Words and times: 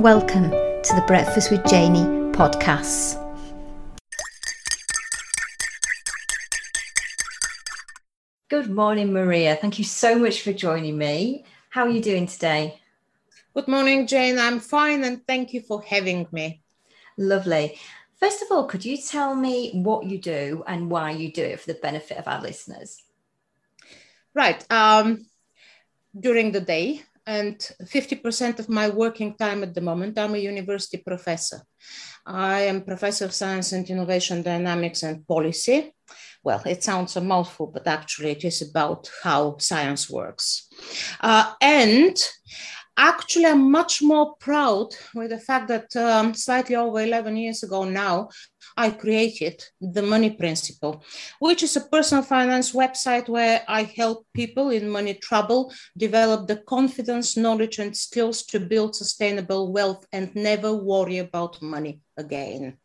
Welcome 0.00 0.48
to 0.48 0.94
the 0.94 1.04
Breakfast 1.06 1.50
with 1.50 1.62
Janie 1.66 2.32
podcasts. 2.32 3.20
Good 8.48 8.70
morning, 8.70 9.12
Maria. 9.12 9.56
Thank 9.56 9.78
you 9.78 9.84
so 9.84 10.18
much 10.18 10.40
for 10.40 10.54
joining 10.54 10.96
me. 10.96 11.44
How 11.68 11.82
are 11.82 11.90
you 11.90 12.00
doing 12.00 12.26
today? 12.26 12.80
Good 13.52 13.68
morning, 13.68 14.06
Jane. 14.06 14.38
I'm 14.38 14.58
fine 14.58 15.04
and 15.04 15.22
thank 15.26 15.52
you 15.52 15.60
for 15.60 15.82
having 15.82 16.26
me. 16.32 16.62
Lovely. 17.18 17.78
First 18.18 18.40
of 18.40 18.48
all, 18.50 18.64
could 18.64 18.86
you 18.86 18.96
tell 18.96 19.34
me 19.34 19.82
what 19.82 20.06
you 20.06 20.16
do 20.16 20.64
and 20.66 20.90
why 20.90 21.10
you 21.10 21.30
do 21.30 21.42
it 21.42 21.60
for 21.60 21.70
the 21.74 21.78
benefit 21.78 22.16
of 22.16 22.26
our 22.26 22.40
listeners? 22.40 23.02
Right. 24.32 24.64
Um, 24.72 25.26
during 26.18 26.52
the 26.52 26.62
day, 26.62 27.02
and 27.30 27.58
50% 27.84 28.58
of 28.58 28.68
my 28.68 28.88
working 28.88 29.36
time 29.36 29.62
at 29.62 29.72
the 29.72 29.80
moment, 29.80 30.18
I'm 30.18 30.34
a 30.34 30.38
university 30.52 30.98
professor. 30.98 31.60
I 32.26 32.62
am 32.62 32.82
professor 32.82 33.26
of 33.26 33.32
science 33.32 33.70
and 33.72 33.88
innovation 33.88 34.42
dynamics 34.42 35.04
and 35.04 35.24
policy. 35.26 35.92
Well, 36.42 36.62
it 36.66 36.82
sounds 36.82 37.16
a 37.16 37.20
mouthful, 37.20 37.68
but 37.68 37.86
actually 37.86 38.30
it 38.32 38.44
is 38.44 38.62
about 38.62 39.08
how 39.22 39.58
science 39.58 40.10
works. 40.10 40.68
Uh, 41.20 41.52
and 41.60 42.16
actually, 42.96 43.46
I'm 43.46 43.70
much 43.70 44.02
more 44.02 44.34
proud 44.40 44.88
with 45.14 45.30
the 45.30 45.38
fact 45.38 45.68
that 45.68 45.94
um, 45.96 46.34
slightly 46.34 46.74
over 46.74 47.00
11 47.00 47.36
years 47.36 47.62
ago 47.62 47.84
now, 47.84 48.30
I 48.76 48.90
created 48.90 49.64
the 49.80 50.02
Money 50.02 50.30
Principle, 50.30 51.02
which 51.38 51.62
is 51.62 51.76
a 51.76 51.80
personal 51.80 52.22
finance 52.22 52.72
website 52.72 53.28
where 53.28 53.62
I 53.68 53.82
help 53.82 54.26
people 54.34 54.70
in 54.70 54.88
money 54.88 55.14
trouble 55.14 55.72
develop 55.96 56.46
the 56.46 56.56
confidence, 56.56 57.36
knowledge, 57.36 57.78
and 57.78 57.96
skills 57.96 58.42
to 58.46 58.60
build 58.60 58.96
sustainable 58.96 59.72
wealth 59.72 60.06
and 60.12 60.34
never 60.34 60.74
worry 60.74 61.18
about 61.18 61.60
money 61.62 62.00
again. 62.16 62.78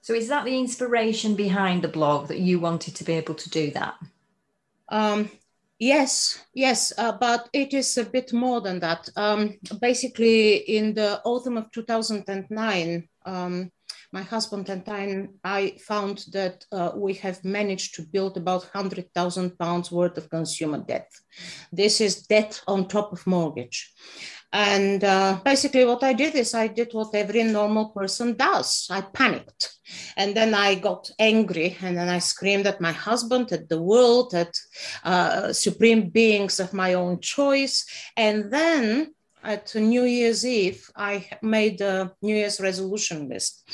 So, 0.00 0.14
is 0.14 0.28
that 0.28 0.44
the 0.44 0.58
inspiration 0.58 1.36
behind 1.36 1.82
the 1.82 1.88
blog 1.88 2.28
that 2.28 2.40
you 2.40 2.58
wanted 2.58 2.96
to 2.96 3.04
be 3.04 3.12
able 3.12 3.34
to 3.34 3.50
do 3.50 3.70
that? 3.70 3.94
Um, 4.88 5.30
Yes, 5.82 6.38
yes, 6.54 6.92
uh, 6.96 7.10
but 7.10 7.48
it 7.52 7.74
is 7.74 7.98
a 7.98 8.04
bit 8.04 8.32
more 8.32 8.60
than 8.60 8.78
that. 8.78 9.08
Um, 9.16 9.58
basically, 9.80 10.58
in 10.58 10.94
the 10.94 11.20
autumn 11.24 11.56
of 11.56 11.72
2009, 11.72 13.08
um, 13.26 13.72
my 14.12 14.22
husband 14.22 14.68
and 14.68 14.84
I, 14.88 15.28
I 15.42 15.78
found 15.78 16.26
that 16.32 16.66
uh, 16.70 16.92
we 16.94 17.14
have 17.14 17.44
managed 17.44 17.94
to 17.94 18.02
build 18.02 18.36
about 18.36 18.62
100,000 18.62 19.58
pounds 19.58 19.90
worth 19.90 20.18
of 20.18 20.28
consumer 20.28 20.78
debt. 20.78 21.10
This 21.72 22.00
is 22.00 22.26
debt 22.26 22.60
on 22.68 22.88
top 22.88 23.12
of 23.12 23.26
mortgage. 23.26 23.92
And 24.52 25.02
uh, 25.02 25.40
basically, 25.42 25.86
what 25.86 26.04
I 26.04 26.12
did 26.12 26.34
is 26.34 26.52
I 26.52 26.66
did 26.66 26.92
what 26.92 27.14
every 27.14 27.42
normal 27.42 27.88
person 27.88 28.34
does. 28.34 28.86
I 28.90 29.00
panicked. 29.00 29.72
And 30.18 30.36
then 30.36 30.54
I 30.54 30.74
got 30.74 31.10
angry 31.18 31.76
and 31.80 31.96
then 31.96 32.10
I 32.10 32.18
screamed 32.18 32.66
at 32.66 32.80
my 32.80 32.92
husband, 32.92 33.50
at 33.52 33.70
the 33.70 33.80
world, 33.80 34.34
at 34.34 34.54
uh, 35.04 35.54
supreme 35.54 36.10
beings 36.10 36.60
of 36.60 36.74
my 36.74 36.94
own 36.94 37.20
choice. 37.20 37.86
And 38.14 38.52
then 38.52 39.14
at 39.42 39.74
New 39.74 40.04
Year's 40.04 40.44
Eve, 40.46 40.90
I 40.96 41.28
made 41.42 41.80
a 41.80 42.12
New 42.22 42.34
Year's 42.34 42.60
resolution 42.60 43.28
list. 43.28 43.68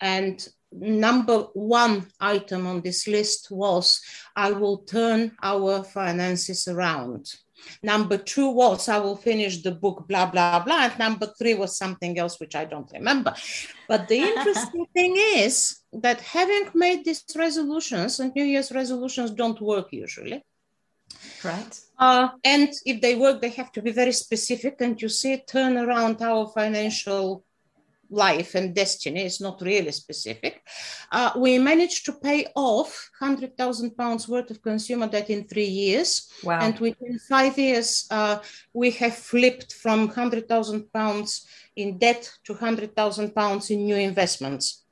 And 0.00 0.46
number 0.72 1.38
one 1.54 2.06
item 2.20 2.66
on 2.66 2.80
this 2.80 3.06
list 3.06 3.50
was 3.50 4.00
I 4.34 4.52
will 4.52 4.78
turn 4.78 5.32
our 5.42 5.84
finances 5.84 6.66
around. 6.68 7.32
Number 7.82 8.18
two 8.18 8.50
was 8.50 8.88
I 8.88 8.98
will 8.98 9.16
finish 9.16 9.62
the 9.62 9.70
book, 9.70 10.06
blah, 10.08 10.26
blah, 10.26 10.64
blah. 10.64 10.84
And 10.84 10.98
number 10.98 11.32
three 11.38 11.54
was 11.54 11.76
something 11.76 12.18
else, 12.18 12.40
which 12.40 12.56
I 12.56 12.64
don't 12.64 12.90
remember. 12.92 13.34
But 13.88 14.08
the 14.08 14.16
interesting 14.32 14.86
thing 14.92 15.14
is 15.16 15.80
that 15.92 16.20
having 16.20 16.70
made 16.74 17.04
these 17.04 17.24
resolutions, 17.36 18.18
and 18.20 18.34
New 18.34 18.44
Year's 18.44 18.72
resolutions 18.72 19.30
don't 19.30 19.60
work 19.60 19.92
usually. 19.92 20.44
Right. 21.44 21.80
Uh, 22.02 22.28
and 22.42 22.68
if 22.84 23.00
they 23.00 23.14
work, 23.14 23.40
they 23.40 23.50
have 23.50 23.70
to 23.70 23.80
be 23.80 23.92
very 23.92 24.12
specific. 24.12 24.80
And 24.80 25.00
you 25.00 25.08
see, 25.08 25.36
turn 25.36 25.76
around 25.76 26.20
our 26.20 26.48
financial 26.48 27.44
life 28.10 28.56
and 28.56 28.74
destiny 28.74 29.24
is 29.24 29.40
not 29.40 29.62
really 29.62 29.92
specific. 29.92 30.62
Uh, 31.12 31.30
we 31.36 31.58
managed 31.58 32.04
to 32.06 32.12
pay 32.12 32.46
off 32.56 33.10
100,000 33.20 33.96
pounds 33.96 34.28
worth 34.28 34.50
of 34.50 34.60
consumer 34.60 35.06
debt 35.06 35.30
in 35.30 35.44
three 35.44 35.72
years. 35.84 36.28
Wow. 36.42 36.58
And 36.60 36.78
within 36.80 37.18
five 37.20 37.56
years, 37.56 38.06
uh, 38.10 38.38
we 38.72 38.90
have 39.02 39.14
flipped 39.14 39.72
from 39.72 40.08
100,000 40.08 40.92
pounds 40.92 41.46
in 41.76 41.98
debt 41.98 42.30
to 42.44 42.52
100,000 42.52 43.34
pounds 43.34 43.70
in 43.70 43.84
new 43.84 43.96
investments. 43.96 44.82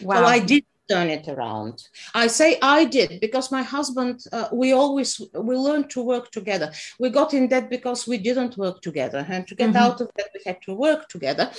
Wow. 0.00 0.20
So 0.20 0.24
I 0.24 0.38
did 0.38 0.64
turn 0.90 1.08
it 1.08 1.26
around. 1.28 1.74
I 2.14 2.26
say 2.26 2.58
I 2.60 2.84
did 2.84 3.20
because 3.20 3.52
my 3.52 3.62
husband, 3.62 4.16
uh, 4.32 4.48
we 4.52 4.72
always, 4.72 5.20
we 5.48 5.54
learned 5.56 5.88
to 5.90 6.02
work 6.02 6.30
together. 6.30 6.72
We 6.98 7.10
got 7.10 7.32
in 7.32 7.48
debt 7.48 7.70
because 7.70 8.08
we 8.10 8.18
didn't 8.18 8.56
work 8.56 8.82
together. 8.82 9.24
And 9.28 9.46
to 9.48 9.54
get 9.54 9.70
mm-hmm. 9.70 9.84
out 9.84 10.00
of 10.00 10.08
that, 10.16 10.28
we 10.34 10.40
had 10.44 10.60
to 10.62 10.74
work 10.74 11.08
together. 11.08 11.50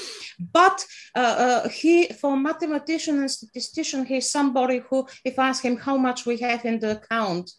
But 0.60 0.86
uh, 1.16 1.36
uh, 1.46 1.70
he, 1.70 2.08
for 2.22 2.36
mathematician 2.36 3.20
and 3.20 3.32
statistician, 3.32 4.06
he's 4.06 4.30
somebody 4.30 4.80
who, 4.88 5.08
if 5.24 5.40
I 5.40 5.50
ask 5.50 5.64
him 5.64 5.78
how 5.78 5.98
much 5.98 6.26
we 6.26 6.38
have 6.38 6.66
in 6.66 6.80
the 6.80 6.92
account, 6.98 7.52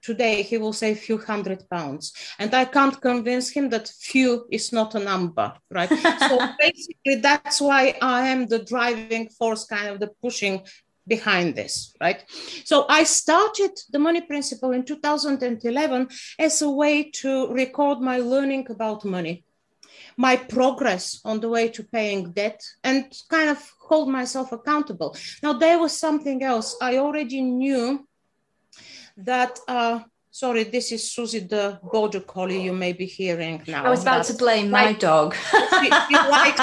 today 0.00 0.42
he 0.42 0.56
will 0.58 0.72
say 0.72 0.92
a 0.92 1.02
few 1.06 1.18
hundred 1.18 1.60
pounds 1.68 2.12
and 2.38 2.54
i 2.54 2.64
can't 2.64 3.00
convince 3.00 3.50
him 3.50 3.68
that 3.68 3.88
few 3.88 4.46
is 4.50 4.72
not 4.72 4.94
a 4.94 5.02
number 5.12 5.52
right 5.70 5.88
so 6.28 6.38
basically 6.58 7.16
that's 7.16 7.60
why 7.60 7.82
i 8.00 8.20
am 8.28 8.46
the 8.46 8.60
driving 8.72 9.28
force 9.38 9.64
kind 9.64 9.88
of 9.88 9.98
the 10.00 10.10
pushing 10.22 10.56
behind 11.08 11.56
this, 11.56 11.94
right? 12.00 12.24
So 12.64 12.86
I 12.88 13.04
started 13.04 13.70
the 13.90 13.98
money 13.98 14.20
principle 14.20 14.72
in 14.72 14.84
2011 14.84 16.08
as 16.38 16.62
a 16.62 16.70
way 16.70 17.10
to 17.22 17.48
record 17.52 18.00
my 18.00 18.18
learning 18.18 18.66
about 18.70 19.04
money, 19.04 19.44
my 20.16 20.36
progress 20.36 21.20
on 21.24 21.40
the 21.40 21.48
way 21.48 21.68
to 21.68 21.82
paying 21.82 22.32
debt, 22.32 22.62
and 22.84 23.12
kind 23.28 23.50
of 23.50 23.58
hold 23.80 24.08
myself 24.08 24.52
accountable. 24.52 25.16
Now, 25.42 25.54
there 25.54 25.78
was 25.78 25.98
something 25.98 26.42
else. 26.42 26.76
I 26.80 26.98
already 26.98 27.40
knew 27.40 28.06
that 29.16 29.58
uh, 29.66 30.00
Sorry, 30.30 30.64
this 30.64 30.92
is 30.92 31.10
Susie 31.10 31.40
the 31.40 31.80
border 31.82 32.20
collie 32.20 32.62
you 32.62 32.72
may 32.72 32.92
be 32.92 33.06
hearing 33.06 33.62
now. 33.66 33.84
I 33.84 33.90
was 33.90 34.02
about 34.02 34.24
to 34.26 34.34
blame 34.34 34.70
my 34.70 34.86
like, 34.86 35.00
dog. 35.00 35.34
she, 35.80 35.90
she 36.08 36.14
likes 36.14 36.60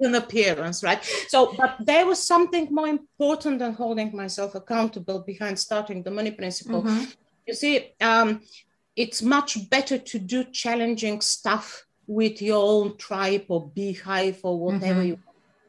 an 0.00 0.14
appearance, 0.16 0.82
right? 0.82 1.02
So, 1.28 1.54
but 1.56 1.76
there 1.80 2.06
was 2.06 2.26
something 2.26 2.68
more 2.70 2.88
important 2.88 3.60
than 3.60 3.74
holding 3.74 4.14
myself 4.14 4.54
accountable 4.54 5.20
behind 5.20 5.58
starting 5.58 6.02
the 6.02 6.10
money 6.10 6.32
principle. 6.32 6.82
Mm-hmm. 6.82 7.04
You 7.46 7.54
see, 7.54 7.92
um, 8.00 8.42
it's 8.96 9.22
much 9.22 9.70
better 9.70 9.98
to 9.98 10.18
do 10.18 10.44
challenging 10.44 11.20
stuff 11.20 11.84
with 12.06 12.42
your 12.42 12.62
own 12.62 12.96
tribe 12.96 13.44
or 13.48 13.68
beehive 13.68 14.40
or 14.42 14.58
whatever 14.58 15.00
mm-hmm. 15.00 15.08
you 15.08 15.18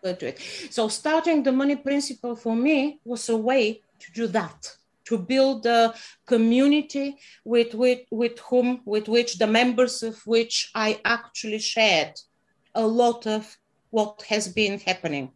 want 0.04 0.20
to 0.20 0.28
it. 0.28 0.40
So, 0.72 0.88
starting 0.88 1.44
the 1.44 1.52
money 1.52 1.76
principle 1.76 2.36
for 2.36 2.56
me 2.56 3.00
was 3.06 3.30
a 3.30 3.38
way 3.38 3.82
to 4.00 4.12
do 4.12 4.28
that 4.28 4.78
to 5.08 5.18
build 5.18 5.66
a 5.66 5.94
community 6.26 7.18
with, 7.46 7.74
with, 7.74 8.02
with 8.12 8.40
whom, 8.40 8.82
with 8.86 9.08
which 9.08 9.38
the 9.38 9.48
members 9.48 10.04
of 10.04 10.16
which 10.26 10.72
I 10.76 11.00
actually 11.06 11.60
shared 11.60 12.14
a 12.76 12.86
lot 12.86 13.26
of 13.26 13.58
what 13.90 14.24
has 14.30 14.48
been 14.48 14.80
happening. 14.80 15.32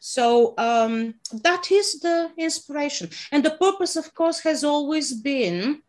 So 0.00 0.54
um, 0.58 1.14
that 1.32 1.70
is 1.72 2.00
the 2.00 2.30
inspiration. 2.36 3.10
And 3.32 3.44
the 3.44 3.56
purpose, 3.66 3.96
of 3.96 4.14
course, 4.14 4.40
has 4.40 4.62
always 4.62 5.12
been 5.12 5.82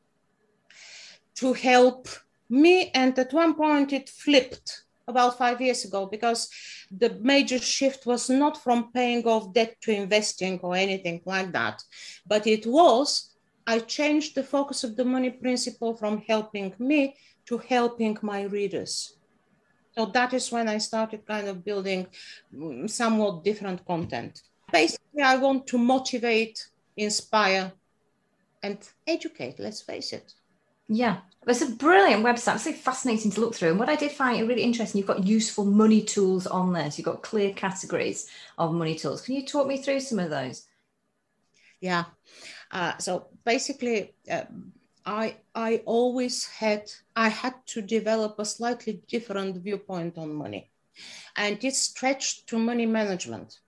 to 1.36 1.53
help 1.53 2.07
me. 2.50 2.92
And 2.95 3.18
at 3.19 3.31
one 3.33 3.53
point, 3.53 3.94
it 3.94 4.09
flipped 4.09 4.83
about 5.07 5.38
five 5.38 5.59
years 5.59 5.86
ago 5.86 6.06
because 6.06 6.50
the 6.92 7.18
major 7.21 7.59
shift 7.59 8.06
was 8.06 8.30
not 8.30 8.63
from 8.63 8.92
paying 8.94 9.25
off 9.25 9.53
debt 9.53 9.75
to 9.81 9.92
investing 9.92 10.59
or 10.62 10.75
anything 10.75 11.21
like 11.25 11.51
that, 11.51 11.83
but 12.25 12.48
it 12.48 12.65
was 12.65 13.28
I 13.69 13.77
changed 13.77 14.33
the 14.33 14.44
focus 14.44 14.83
of 14.83 14.95
the 14.95 15.06
money 15.06 15.30
principle 15.30 15.95
from 15.95 16.24
helping 16.27 16.74
me 16.80 17.16
to 17.45 17.60
helping 17.60 18.18
my 18.24 18.42
readers. 18.45 19.16
So 19.95 20.07
that 20.07 20.33
is 20.33 20.51
when 20.51 20.68
I 20.68 20.80
started 20.80 21.27
kind 21.27 21.48
of 21.48 21.63
building 21.63 22.07
mm, 22.51 22.89
somewhat 22.89 23.44
different 23.44 23.86
content. 23.86 24.42
Basically, 24.71 25.21
I 25.21 25.36
want 25.38 25.68
to 25.68 25.77
motivate, 25.77 26.66
inspire, 26.98 27.71
and 28.63 28.80
educate, 29.06 29.60
let's 29.60 29.81
face 29.81 30.13
it. 30.13 30.33
Yeah, 30.88 31.18
it's 31.45 31.62
a 31.62 31.69
brilliant 31.69 32.25
website. 32.25 32.56
It's 32.56 32.63
so 32.63 32.74
fascinating 32.74 33.30
to 33.33 33.39
look 33.39 33.54
through. 33.54 33.69
And 33.69 33.80
what 33.80 33.89
I 33.89 33.95
did 33.95 34.13
find 34.13 34.48
really 34.48 34.63
interesting, 34.63 34.98
you've 34.98 35.13
got 35.13 35.27
useful 35.27 35.65
money 35.65 36.01
tools 36.01 36.48
on 36.48 36.74
there. 36.74 36.89
So 36.89 36.98
you've 36.98 37.06
got 37.06 37.22
clear 37.22 37.54
categories 37.54 38.31
of 38.57 38.74
money 38.74 38.95
tools. 38.95 39.22
Can 39.22 39.36
you 39.36 39.45
talk 39.45 39.68
me 39.68 39.77
through 39.77 40.00
some 40.00 40.18
of 40.18 40.31
those? 40.31 40.65
Yeah. 41.81 42.05
Uh, 42.71 42.97
so 42.97 43.27
basically, 43.45 44.15
uh, 44.31 44.45
I 45.05 45.37
I 45.55 45.83
always 45.85 46.45
had 46.47 46.91
I 47.15 47.29
had 47.29 47.55
to 47.67 47.81
develop 47.81 48.39
a 48.39 48.45
slightly 48.45 49.01
different 49.07 49.57
viewpoint 49.63 50.17
on 50.17 50.33
money. 50.35 50.71
and 51.37 51.63
it 51.63 51.75
stretched 51.75 52.47
to 52.49 52.59
money 52.59 52.85
management. 52.87 53.59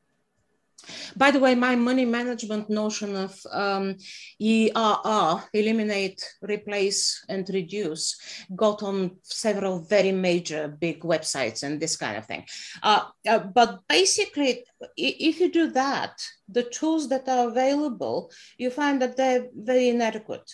By 1.16 1.32
the 1.32 1.40
way, 1.40 1.56
my 1.56 1.76
money 1.76 2.06
management 2.06 2.70
notion 2.70 3.16
of 3.16 3.40
um, 3.52 3.98
ERR, 4.42 5.44
eliminate, 5.54 6.24
replace, 6.42 7.24
and 7.30 7.48
reduce, 7.50 8.46
got 8.56 8.84
on 8.84 9.18
several 9.24 9.80
very 9.80 10.12
major 10.12 10.68
big 10.68 11.02
websites 11.02 11.64
and 11.64 11.80
this 11.80 11.96
kind 11.96 12.18
of 12.18 12.26
thing. 12.26 12.46
Uh, 12.84 13.06
uh, 13.28 13.40
but 13.40 13.80
basically, 13.88 14.64
if 14.98 15.40
you 15.40 15.52
do 15.52 15.72
that, 15.72 16.22
the 16.48 16.64
tools 16.64 17.10
that 17.10 17.28
are 17.28 17.48
available, 17.48 18.32
you 18.58 18.70
find 18.70 19.02
that 19.02 19.18
they're 19.18 19.48
very 19.56 19.90
inadequate, 19.90 20.50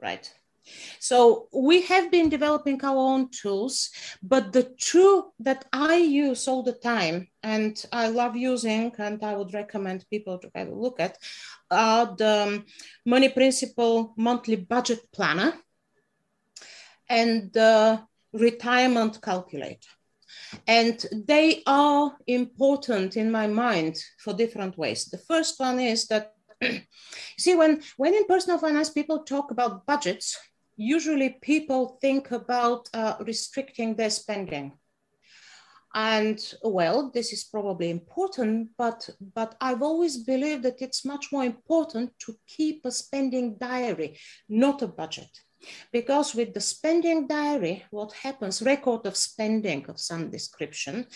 right? 0.00 0.32
So 1.00 1.48
we 1.52 1.82
have 1.82 2.10
been 2.10 2.28
developing 2.28 2.82
our 2.84 2.96
own 2.96 3.30
tools, 3.30 3.90
but 4.22 4.52
the 4.52 4.74
tool 4.78 5.34
that 5.40 5.64
I 5.72 5.96
use 5.96 6.48
all 6.48 6.62
the 6.62 6.72
time 6.72 7.28
and 7.42 7.82
I 7.92 8.08
love 8.08 8.36
using 8.36 8.92
and 8.98 9.22
I 9.22 9.36
would 9.36 9.54
recommend 9.54 10.06
people 10.10 10.38
to 10.38 10.50
have 10.54 10.68
a 10.68 10.74
look 10.74 11.00
at 11.00 11.18
are 11.70 12.14
the 12.16 12.64
Money 13.04 13.28
Principle 13.28 14.14
Monthly 14.16 14.56
Budget 14.56 15.00
Planner 15.12 15.54
and 17.08 17.52
the 17.52 18.02
Retirement 18.32 19.20
Calculator. 19.22 19.88
And 20.66 21.04
they 21.12 21.62
are 21.66 22.16
important 22.26 23.16
in 23.16 23.30
my 23.30 23.46
mind 23.46 23.96
for 24.18 24.32
different 24.32 24.76
ways. 24.76 25.06
The 25.06 25.18
first 25.18 25.58
one 25.58 25.80
is 25.80 26.06
that 26.08 26.32
you 26.60 26.80
see 27.38 27.54
when 27.54 27.82
when 27.96 28.14
in 28.14 28.24
personal 28.24 28.58
finance 28.58 28.90
people 28.90 29.24
talk 29.24 29.50
about 29.50 29.84
budgets 29.86 30.38
usually 30.76 31.30
people 31.40 31.98
think 32.00 32.30
about 32.30 32.88
uh, 32.92 33.16
restricting 33.20 33.96
their 33.96 34.10
spending. 34.10 34.72
And 35.94 36.38
well, 36.62 37.10
this 37.14 37.32
is 37.32 37.44
probably 37.44 37.88
important, 37.88 38.68
but, 38.76 39.08
but 39.34 39.54
I've 39.62 39.82
always 39.82 40.18
believed 40.18 40.64
that 40.64 40.82
it's 40.82 41.06
much 41.06 41.32
more 41.32 41.44
important 41.44 42.12
to 42.26 42.34
keep 42.46 42.84
a 42.84 42.90
spending 42.90 43.56
diary, 43.58 44.18
not 44.48 44.82
a 44.82 44.88
budget. 44.88 45.30
Because 45.92 46.34
with 46.34 46.54
the 46.54 46.60
spending 46.60 47.26
diary, 47.26 47.84
what 47.90 48.12
happens, 48.12 48.62
record 48.62 49.06
of 49.06 49.16
spending 49.16 49.86
of 49.88 49.98
some 49.98 50.30
description, 50.30 51.06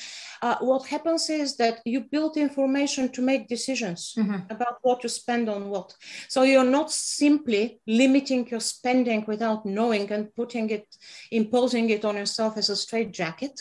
uh, 0.43 0.57
what 0.61 0.87
happens 0.87 1.31
is 1.31 1.57
that 1.57 1.81
you 1.85 2.01
build 2.01 2.37
information 2.37 3.11
to 3.11 3.23
make 3.23 3.49
decisions 3.49 4.15
mm-hmm. 4.17 4.51
about 4.51 4.79
what 4.83 5.01
to 5.03 5.09
spend 5.09 5.49
on 5.49 5.69
what. 5.69 5.95
So 6.29 6.43
you're 6.43 6.65
not 6.65 6.91
simply 6.91 7.81
limiting 7.87 8.49
your 8.49 8.61
spending 8.61 9.25
without 9.27 9.67
knowing 9.67 10.11
and 10.11 10.35
putting 10.35 10.71
it, 10.71 10.87
imposing 11.31 11.91
it 11.91 12.05
on 12.05 12.17
yourself 12.17 12.57
as 12.57 12.71
a 12.71 12.77
straitjacket, 12.77 13.61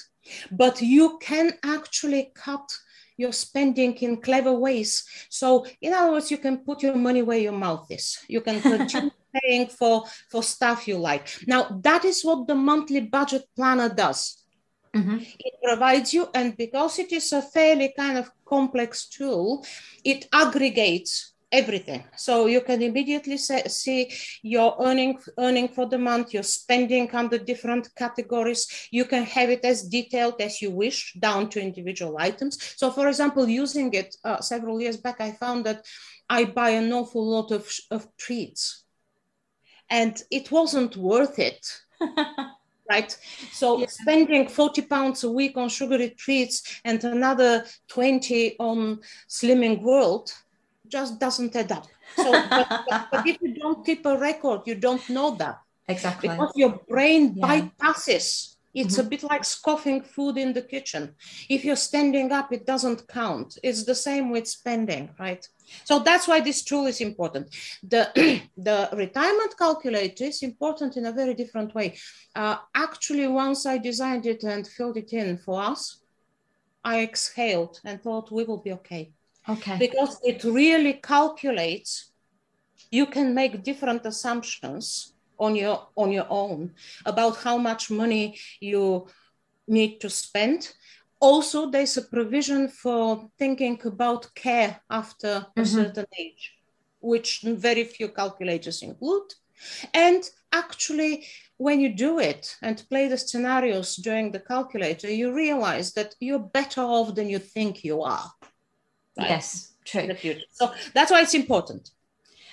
but 0.52 0.82
you 0.82 1.18
can 1.22 1.54
actually 1.64 2.32
cut 2.36 2.70
your 3.20 3.34
spending 3.34 3.94
in 3.96 4.22
clever 4.22 4.54
ways. 4.54 5.04
So, 5.30 5.66
in 5.82 5.94
other 5.94 6.14
words, 6.14 6.32
you 6.32 6.38
can 6.38 6.60
put 6.60 6.82
your 6.82 6.96
money 6.96 7.22
where 7.22 7.38
your 7.38 7.52
mouth 7.52 7.86
is. 7.90 8.18
You 8.30 8.40
can 8.40 8.62
continue 8.62 9.12
paying 9.34 9.68
for 9.68 10.06
for 10.30 10.44
stuff 10.44 10.88
you 10.88 10.98
like. 10.98 11.28
Now 11.48 11.80
that 11.84 12.06
is 12.06 12.24
what 12.24 12.48
the 12.48 12.56
monthly 12.56 13.02
budget 13.02 13.44
planner 13.56 13.90
does. 13.90 14.36
Mm-hmm. 14.96 15.18
it 15.20 15.54
provides 15.64 16.16
you 16.16 16.28
and 16.34 16.58
because 16.58 16.98
it 16.98 17.12
is 17.12 17.32
a 17.32 17.44
fairly 17.44 17.94
kind 17.96 18.18
of 18.18 18.32
complex 18.44 19.08
tool 19.08 19.64
it 20.04 20.26
aggregates 20.34 21.36
everything. 21.52 22.04
So 22.16 22.48
you 22.48 22.62
can 22.62 22.82
immediately 22.82 23.38
say, 23.38 23.64
see 23.68 24.12
your 24.42 24.76
earning 24.80 25.20
earning 25.38 25.68
for 25.68 25.86
the 25.86 25.98
month 25.98 26.34
your 26.34 26.44
spending 26.44 27.10
under 27.14 27.38
different 27.38 27.90
categories. 27.96 28.90
You 28.92 29.06
can 29.06 29.24
have 29.26 29.50
it 29.50 29.64
as 29.64 29.84
detailed 29.84 30.42
as 30.42 30.60
you 30.62 30.72
wish 30.72 31.14
down 31.20 31.50
to 31.52 31.62
individual 31.62 32.18
items. 32.18 32.58
So 32.76 32.90
for 32.90 33.08
example 33.08 33.48
using 33.48 33.94
it 33.94 34.16
uh, 34.24 34.42
several 34.42 34.82
years 34.82 34.98
back 34.98 35.20
i 35.22 35.32
found 35.32 35.66
that 35.66 35.86
i 36.30 36.46
buy 36.46 36.72
an 36.72 36.92
awful 36.94 37.26
lot 37.26 37.52
of, 37.52 37.70
of 37.92 38.08
treats 38.18 38.84
and 39.90 40.22
it 40.32 40.52
wasn't 40.52 40.96
worth 40.98 41.40
it. 41.40 41.82
right? 42.90 43.18
So 43.52 43.80
yeah. 43.80 43.88
spending 43.88 44.48
40 44.48 44.82
pounds 44.84 45.24
a 45.24 45.32
week 45.32 45.58
on 45.58 45.70
sugary 45.70 46.10
treats 46.12 46.82
and 46.84 47.04
another 47.04 47.66
20 47.88 48.58
on 48.60 49.00
Slimming 49.28 49.82
World 49.82 50.34
just 50.88 51.20
doesn't 51.20 51.56
add 51.56 51.72
up. 51.72 51.88
So, 52.16 52.32
but, 52.32 52.68
but, 52.90 53.08
but, 53.12 53.28
if 53.28 53.38
you 53.42 53.54
don't 53.54 53.86
keep 53.86 54.06
a 54.06 54.18
record, 54.18 54.62
you 54.66 54.76
don't 54.76 55.08
know 55.10 55.36
that. 55.36 55.60
Exactly. 55.90 56.30
Because 56.30 56.52
your 56.56 56.80
brain 56.88 57.34
yeah. 57.36 57.48
bypasses 57.48 58.58
it's 58.74 58.98
mm-hmm. 58.98 59.08
a 59.08 59.10
bit 59.10 59.24
like 59.24 59.44
scoffing 59.44 60.02
food 60.02 60.38
in 60.38 60.54
the 60.54 60.62
kitchen. 60.62 61.16
If 61.50 61.66
you're 61.66 61.76
standing 61.76 62.32
up, 62.32 62.54
it 62.54 62.66
doesn't 62.66 63.08
count. 63.08 63.58
It's 63.64 63.84
the 63.84 63.96
same 63.96 64.30
with 64.30 64.48
spending, 64.48 65.10
right? 65.20 65.48
So 65.86 66.00
that's 66.00 66.28
why 66.28 66.40
this 66.40 66.64
tool 66.64 66.86
is 66.86 67.02
important. 67.02 67.50
The, 67.84 68.42
the 68.58 68.90
retirement 68.94 69.56
calculator 69.58 70.26
is 70.26 70.44
important 70.44 70.98
in 70.98 71.06
a 71.08 71.12
very 71.12 71.34
different 71.34 71.74
way. 71.74 71.98
Uh, 72.36 72.58
actually, 72.76 73.28
once 73.28 73.66
I 73.66 73.78
designed 73.78 74.26
it 74.26 74.44
and 74.44 74.68
filled 74.68 74.98
it 74.98 75.14
in 75.14 75.38
for 75.38 75.62
us, 75.62 76.02
I 76.84 77.02
exhaled 77.02 77.80
and 77.84 78.02
thought 78.02 78.32
we 78.32 78.44
will 78.44 78.58
be 78.58 78.74
okay. 78.74 79.12
Okay. 79.48 79.78
Because 79.78 80.20
it 80.24 80.44
really 80.44 80.94
calculates, 80.94 82.12
you 82.92 83.08
can 83.08 83.34
make 83.34 83.64
different 83.64 84.06
assumptions 84.06 85.14
on 85.40 85.56
your 85.56 85.88
on 85.96 86.12
your 86.12 86.28
own 86.30 86.74
about 87.06 87.38
how 87.38 87.58
much 87.58 87.90
money 87.90 88.38
you 88.60 89.08
need 89.68 90.00
to 90.02 90.10
spend. 90.10 90.72
Also 91.20 91.70
there's 91.70 91.98
a 91.98 92.02
provision 92.02 92.70
for 92.70 93.30
thinking 93.38 93.80
about 93.86 94.34
care 94.36 94.82
after 94.90 95.28
mm-hmm. 95.28 95.62
a 95.62 95.66
certain 95.66 96.06
age 96.18 96.54
which 97.02 97.42
very 97.44 97.86
few 97.86 98.10
calculators 98.10 98.82
include. 98.82 99.34
And 99.94 100.24
actually 100.52 101.26
when 101.58 101.82
you 101.82 101.90
do 101.90 102.20
it 102.20 102.56
and 102.62 102.86
play 102.90 103.08
the 103.08 103.18
scenarios 103.18 103.98
during 103.98 104.32
the 104.32 104.40
calculator 104.40 105.12
you 105.12 105.34
realize 105.34 105.94
that 105.94 106.16
you're 106.20 106.40
better 106.40 106.82
off 106.82 107.16
than 107.16 107.30
you 107.30 107.40
think 107.40 107.84
you 107.84 108.02
are. 108.02 108.32
Right? 109.18 109.30
yes 109.30 109.74
true. 109.86 110.08
So 110.52 110.72
that's 110.94 111.12
why 111.12 111.22
it's 111.22 111.34
important 111.34 111.92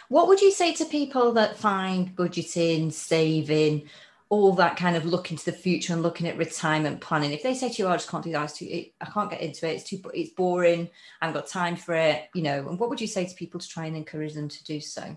what 0.08 0.28
would 0.28 0.40
you 0.40 0.50
say 0.50 0.72
to 0.74 0.84
people 0.84 1.32
that 1.32 1.56
find 1.56 2.14
budgeting, 2.14 2.92
saving, 2.92 3.88
all 4.28 4.52
that 4.54 4.76
kind 4.76 4.96
of 4.96 5.04
look 5.04 5.30
into 5.30 5.44
the 5.44 5.52
future 5.52 5.92
and 5.92 6.02
looking 6.02 6.26
at 6.26 6.36
retirement 6.36 7.00
planning? 7.00 7.32
If 7.32 7.42
they 7.42 7.54
say 7.54 7.68
to 7.70 7.82
you, 7.82 7.88
oh, 7.88 7.92
I 7.92 7.96
just 7.96 8.08
can't 8.08 8.24
do 8.24 8.32
that, 8.32 8.44
it's 8.44 8.58
too, 8.58 8.84
I 9.00 9.04
can't 9.06 9.30
get 9.30 9.40
into 9.40 9.68
it, 9.68 9.74
it's 9.74 9.88
too, 9.88 10.00
it's 10.14 10.30
boring, 10.30 10.88
I 11.20 11.26
haven't 11.26 11.40
got 11.40 11.48
time 11.48 11.76
for 11.76 11.94
it, 11.94 12.28
you 12.34 12.42
know, 12.42 12.68
and 12.68 12.78
what 12.78 12.90
would 12.90 13.00
you 13.00 13.06
say 13.06 13.26
to 13.26 13.34
people 13.34 13.60
to 13.60 13.68
try 13.68 13.86
and 13.86 13.96
encourage 13.96 14.34
them 14.34 14.48
to 14.48 14.64
do 14.64 14.80
so? 14.80 15.16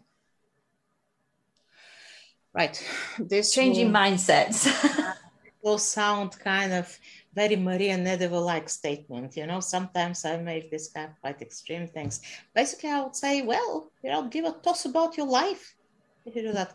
Right. 2.53 2.83
This 3.19 3.53
changing 3.53 3.87
will, 3.87 3.99
mindsets. 3.99 5.15
will 5.61 5.77
sound 5.77 6.37
kind 6.39 6.73
of 6.73 6.97
very 7.41 7.55
Maria 7.69 7.95
Nedeva 8.05 8.39
like 8.51 8.67
statement. 8.81 9.29
You 9.39 9.45
know, 9.49 9.61
sometimes 9.75 10.17
I 10.31 10.33
make 10.51 10.65
this 10.69 10.85
kind 10.93 11.07
of 11.11 11.15
quite 11.23 11.41
extreme 11.47 11.85
things. 11.95 12.13
Basically, 12.59 12.91
I 12.97 12.99
would 13.03 13.17
say, 13.25 13.33
well, 13.51 13.71
you 14.03 14.09
know, 14.11 14.23
give 14.35 14.45
a 14.45 14.53
toss 14.65 14.81
about 14.91 15.11
your 15.19 15.29
life 15.41 15.63
if 16.25 16.35
you 16.35 16.43
do 16.49 16.53
that. 16.53 16.71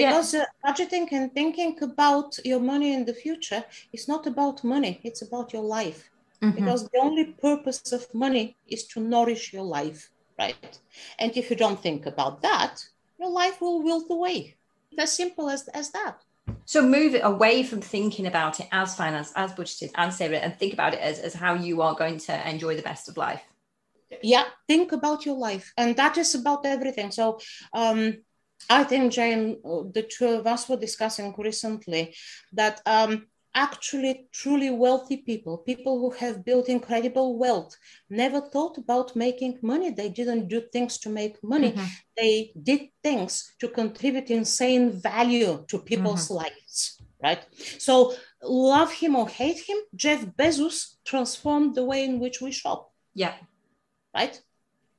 Because 0.00 0.28
yeah. 0.34 0.44
uh, 0.44 0.46
budgeting 0.64 1.06
and 1.12 1.32
thinking 1.38 1.72
about 1.90 2.30
your 2.50 2.62
money 2.72 2.90
in 2.96 3.04
the 3.04 3.18
future 3.24 3.62
is 3.96 4.04
not 4.12 4.26
about 4.32 4.64
money, 4.64 4.92
it's 5.08 5.22
about 5.28 5.52
your 5.54 5.66
life. 5.78 6.00
Mm-hmm. 6.42 6.56
Because 6.58 6.80
the 6.92 7.00
only 7.06 7.24
purpose 7.48 7.92
of 7.98 8.02
money 8.14 8.44
is 8.74 8.82
to 8.92 8.98
nourish 9.00 9.44
your 9.52 9.66
life, 9.78 10.00
right? 10.42 10.72
And 11.20 11.30
if 11.40 11.44
you 11.50 11.56
don't 11.64 11.80
think 11.86 12.06
about 12.06 12.42
that, 12.42 12.74
your 13.20 13.32
life 13.42 13.56
will 13.60 13.78
wilt 13.88 14.08
away. 14.10 14.38
It's 14.90 15.02
as 15.06 15.12
simple 15.22 15.46
as, 15.48 15.68
as 15.80 15.90
that. 15.98 16.16
So 16.64 16.82
move 16.82 17.14
it 17.14 17.24
away 17.24 17.62
from 17.62 17.80
thinking 17.80 18.26
about 18.26 18.60
it 18.60 18.68
as 18.72 18.94
finance, 18.94 19.32
as 19.36 19.52
budgeted, 19.52 19.90
and 19.94 20.12
saving, 20.12 20.40
and 20.40 20.54
think 20.56 20.72
about 20.72 20.94
it 20.94 21.00
as, 21.00 21.18
as 21.18 21.34
how 21.34 21.54
you 21.54 21.82
are 21.82 21.94
going 21.94 22.18
to 22.18 22.48
enjoy 22.48 22.76
the 22.76 22.82
best 22.82 23.08
of 23.08 23.16
life. 23.16 23.42
Yeah, 24.22 24.44
think 24.66 24.92
about 24.92 25.26
your 25.26 25.36
life, 25.36 25.72
and 25.76 25.96
that 25.96 26.16
is 26.18 26.34
about 26.34 26.64
everything. 26.64 27.10
So, 27.10 27.40
um, 27.72 28.18
I 28.68 28.84
think 28.84 29.12
Jane, 29.12 29.60
the 29.62 30.06
two 30.08 30.28
of 30.28 30.46
us 30.46 30.68
were 30.68 30.76
discussing 30.76 31.34
recently 31.38 32.14
that 32.52 32.80
um, 32.86 33.26
actually 33.54 34.28
truly 34.32 34.70
wealthy 34.70 35.18
people, 35.18 35.58
people 35.58 35.98
who 35.98 36.10
have 36.10 36.44
built 36.44 36.68
incredible 36.68 37.38
wealth, 37.38 37.76
never 38.10 38.40
thought 38.40 38.78
about 38.78 39.16
making 39.16 39.58
money. 39.62 39.90
They 39.90 40.08
didn't 40.08 40.48
do 40.48 40.62
things 40.72 40.98
to 40.98 41.08
make 41.08 41.42
money. 41.42 41.72
Mm-hmm. 41.72 41.84
They 42.16 42.52
did 42.62 42.88
things 43.02 43.54
to 43.60 43.68
contribute 43.68 44.30
insane 44.30 44.92
value 44.92 45.64
to 45.68 45.78
people's 45.78 46.26
mm-hmm. 46.26 46.44
lives, 46.44 47.02
right? 47.22 47.44
So, 47.78 48.14
love 48.42 48.92
him 48.92 49.16
or 49.16 49.28
hate 49.28 49.60
him, 49.68 49.78
Jeff 49.94 50.24
Bezos 50.24 50.96
transformed 51.04 51.74
the 51.74 51.84
way 51.84 52.04
in 52.04 52.20
which 52.20 52.40
we 52.40 52.52
shop. 52.52 52.92
Yeah. 53.14 53.34
Right? 54.14 54.40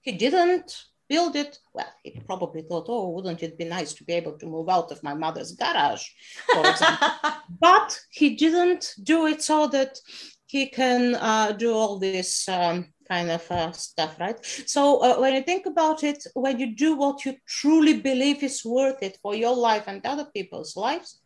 He 0.01 0.13
didn't 0.13 0.85
build 1.09 1.35
it. 1.35 1.57
Well, 1.73 1.91
he 2.03 2.19
probably 2.25 2.61
thought, 2.61 2.85
oh, 2.87 3.09
wouldn't 3.09 3.43
it 3.43 3.57
be 3.57 3.65
nice 3.65 3.93
to 3.93 4.03
be 4.03 4.13
able 4.13 4.37
to 4.37 4.45
move 4.45 4.69
out 4.69 4.91
of 4.91 5.03
my 5.03 5.13
mother's 5.13 5.53
garage, 5.53 6.05
for 6.53 6.69
example. 6.69 7.07
but 7.59 7.99
he 8.11 8.35
didn't 8.35 8.93
do 9.03 9.27
it 9.27 9.41
so 9.41 9.67
that 9.67 9.97
he 10.45 10.67
can 10.67 11.15
uh, 11.15 11.51
do 11.51 11.73
all 11.73 11.99
this 11.99 12.47
um, 12.47 12.87
kind 13.07 13.29
of 13.29 13.51
uh, 13.51 13.71
stuff, 13.71 14.19
right? 14.19 14.43
So 14.43 14.99
uh, 15.03 15.17
when 15.19 15.33
you 15.33 15.43
think 15.43 15.65
about 15.65 16.03
it, 16.03 16.25
when 16.33 16.59
you 16.59 16.75
do 16.75 16.95
what 16.95 17.25
you 17.25 17.35
truly 17.47 17.99
believe 17.99 18.43
is 18.43 18.63
worth 18.63 19.01
it 19.01 19.17
for 19.21 19.35
your 19.35 19.55
life 19.55 19.85
and 19.87 20.05
other 20.05 20.27
people's 20.33 20.75
lives, 20.75 21.19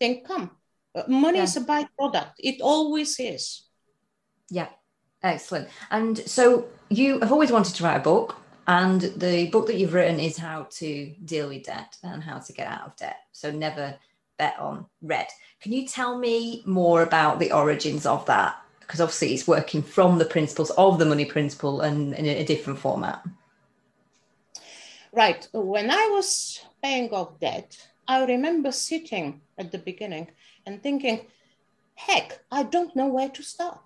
then 0.00 0.22
come. 0.24 0.50
Uh, 0.94 1.02
money 1.08 1.38
yeah. 1.38 1.44
is 1.44 1.56
a 1.56 1.60
byproduct. 1.60 2.32
It 2.38 2.60
always 2.60 3.18
is. 3.18 3.66
Yeah, 4.50 4.68
excellent. 5.22 5.68
And 5.90 6.18
so 6.18 6.68
you 6.88 7.20
have 7.20 7.32
always 7.32 7.50
wanted 7.50 7.74
to 7.74 7.84
write 7.84 7.96
a 7.96 8.00
book, 8.00 8.36
and 8.66 9.00
the 9.00 9.48
book 9.50 9.66
that 9.68 9.76
you've 9.76 9.94
written 9.94 10.18
is 10.18 10.36
how 10.36 10.66
to 10.70 11.14
deal 11.24 11.48
with 11.48 11.64
debt 11.64 11.96
and 12.02 12.22
how 12.22 12.38
to 12.38 12.52
get 12.52 12.66
out 12.66 12.86
of 12.86 12.96
debt. 12.96 13.20
So 13.32 13.50
never 13.50 13.94
bet 14.38 14.58
on 14.58 14.86
red. 15.02 15.28
Can 15.60 15.72
you 15.72 15.86
tell 15.86 16.18
me 16.18 16.62
more 16.66 17.02
about 17.02 17.38
the 17.38 17.52
origins 17.52 18.06
of 18.06 18.26
that? 18.26 18.60
Because 18.80 19.00
obviously 19.00 19.34
it's 19.34 19.48
working 19.48 19.82
from 19.82 20.18
the 20.18 20.24
principles 20.24 20.70
of 20.70 20.98
the 20.98 21.04
money 21.04 21.24
principle 21.24 21.80
and 21.80 22.14
in 22.14 22.26
a 22.26 22.44
different 22.44 22.78
format. 22.78 23.24
Right. 25.12 25.48
When 25.52 25.90
I 25.90 26.10
was 26.12 26.60
paying 26.82 27.10
off 27.10 27.40
debt, 27.40 27.76
I 28.06 28.24
remember 28.24 28.70
sitting 28.72 29.40
at 29.58 29.72
the 29.72 29.78
beginning 29.78 30.28
and 30.66 30.82
thinking, 30.82 31.26
heck, 31.94 32.40
I 32.52 32.64
don't 32.64 32.94
know 32.94 33.06
where 33.06 33.30
to 33.30 33.42
start. 33.42 33.80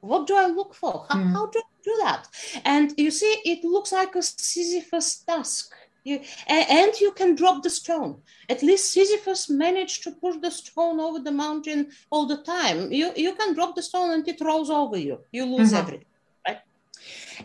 What 0.00 0.26
do 0.26 0.36
I 0.36 0.46
look 0.46 0.74
for? 0.74 1.06
How, 1.08 1.16
mm. 1.16 1.32
how 1.32 1.46
do 1.46 1.58
I 1.58 1.77
do 1.90 1.94
that? 2.04 2.22
And 2.64 2.86
you 2.96 3.10
see, 3.10 3.32
it 3.52 3.60
looks 3.64 3.92
like 3.92 4.14
a 4.14 4.22
Sisyphus 4.22 5.08
task 5.28 5.72
you, 6.08 6.20
and 6.46 6.92
you 7.00 7.12
can 7.12 7.34
drop 7.34 7.62
the 7.62 7.70
stone. 7.70 8.20
At 8.48 8.62
least 8.62 8.92
Sisyphus 8.92 9.50
managed 9.50 10.02
to 10.04 10.12
push 10.12 10.36
the 10.40 10.50
stone 10.50 10.98
over 11.00 11.18
the 11.20 11.32
mountain 11.32 11.90
all 12.10 12.26
the 12.26 12.38
time. 12.38 12.90
You, 12.90 13.12
you 13.16 13.34
can 13.34 13.54
drop 13.54 13.74
the 13.76 13.82
stone 13.82 14.10
and 14.12 14.26
it 14.26 14.40
rolls 14.40 14.70
over 14.70 14.98
you. 14.98 15.20
You 15.32 15.44
lose 15.44 15.68
mm-hmm. 15.68 15.76
everything. 15.76 16.06
Right? 16.46 16.60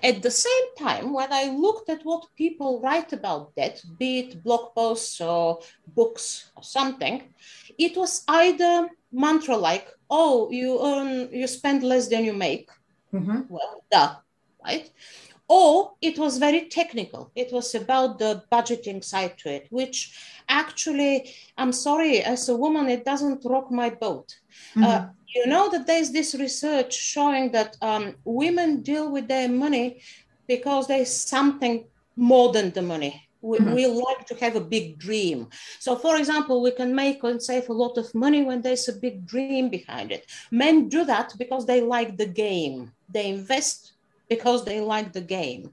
At 0.01 0.21
the 0.21 0.31
same 0.31 0.67
time, 0.77 1.13
when 1.13 1.31
I 1.31 1.45
looked 1.49 1.89
at 1.89 2.03
what 2.03 2.33
people 2.35 2.81
write 2.81 3.11
about 3.13 3.55
that, 3.55 3.81
be 3.99 4.19
it 4.19 4.43
blog 4.43 4.73
posts 4.75 5.19
or 5.21 5.59
books 5.95 6.51
or 6.55 6.63
something, 6.63 7.23
it 7.77 7.97
was 7.97 8.23
either 8.27 8.89
mantra 9.11 9.57
like, 9.57 9.87
oh, 10.09 10.49
you 10.51 10.79
earn, 10.81 11.29
you 11.31 11.47
spend 11.47 11.83
less 11.83 12.07
than 12.07 12.23
you 12.23 12.33
make. 12.33 12.69
Mm-hmm. 13.13 13.41
Well, 13.49 13.83
duh, 13.91 14.15
right? 14.65 14.89
or 15.47 15.93
it 16.01 16.17
was 16.17 16.37
very 16.37 16.67
technical. 16.69 17.31
It 17.35 17.51
was 17.51 17.75
about 17.75 18.19
the 18.19 18.43
budgeting 18.51 19.03
side 19.03 19.37
to 19.39 19.51
it, 19.51 19.67
which 19.69 20.17
actually, 20.47 21.33
I'm 21.57 21.71
sorry, 21.71 22.21
as 22.21 22.49
a 22.49 22.55
woman, 22.55 22.89
it 22.89 23.05
doesn't 23.05 23.45
rock 23.45 23.71
my 23.71 23.89
boat. 23.89 24.35
Mm-hmm. 24.75 24.83
Uh, 24.83 25.05
you 25.27 25.47
know 25.47 25.69
that 25.69 25.87
there's 25.87 26.11
this 26.11 26.35
research 26.35 26.93
showing 26.95 27.51
that 27.51 27.75
um, 27.81 28.15
women 28.23 28.81
deal 28.81 29.11
with 29.11 29.27
their 29.27 29.49
money 29.49 30.01
because 30.47 30.87
there's 30.87 31.11
something 31.11 31.85
more 32.15 32.51
than 32.53 32.71
the 32.71 32.81
money. 32.81 33.27
We, 33.41 33.57
mm-hmm. 33.57 33.73
we, 33.73 33.87
like 33.87 34.25
to 34.27 34.35
have 34.35 34.55
a 34.55 34.61
big 34.61 34.99
dream. 34.99 35.49
So, 35.79 35.97
for 35.97 36.15
example, 36.15 36.61
we 36.61 36.71
can 36.71 36.95
make 36.95 37.23
and 37.23 37.43
save 37.43 37.67
a 37.67 37.73
lot 37.73 37.97
of 37.97 38.13
money 38.15 38.43
when 38.43 38.61
there's 38.61 38.87
a 38.87 38.93
big 38.93 39.25
dream 39.25 39.69
behind 39.69 40.13
it. 40.13 40.31
Men 40.49 40.87
do 40.87 41.03
that 41.03 41.33
because 41.37 41.65
they 41.65 41.81
like 41.81 42.15
the 42.15 42.25
game. 42.25 42.93
They 43.09 43.27
invest 43.27 43.92
because 44.35 44.65
they 44.65 44.79
like 44.81 45.13
the 45.13 45.25
game. 45.37 45.71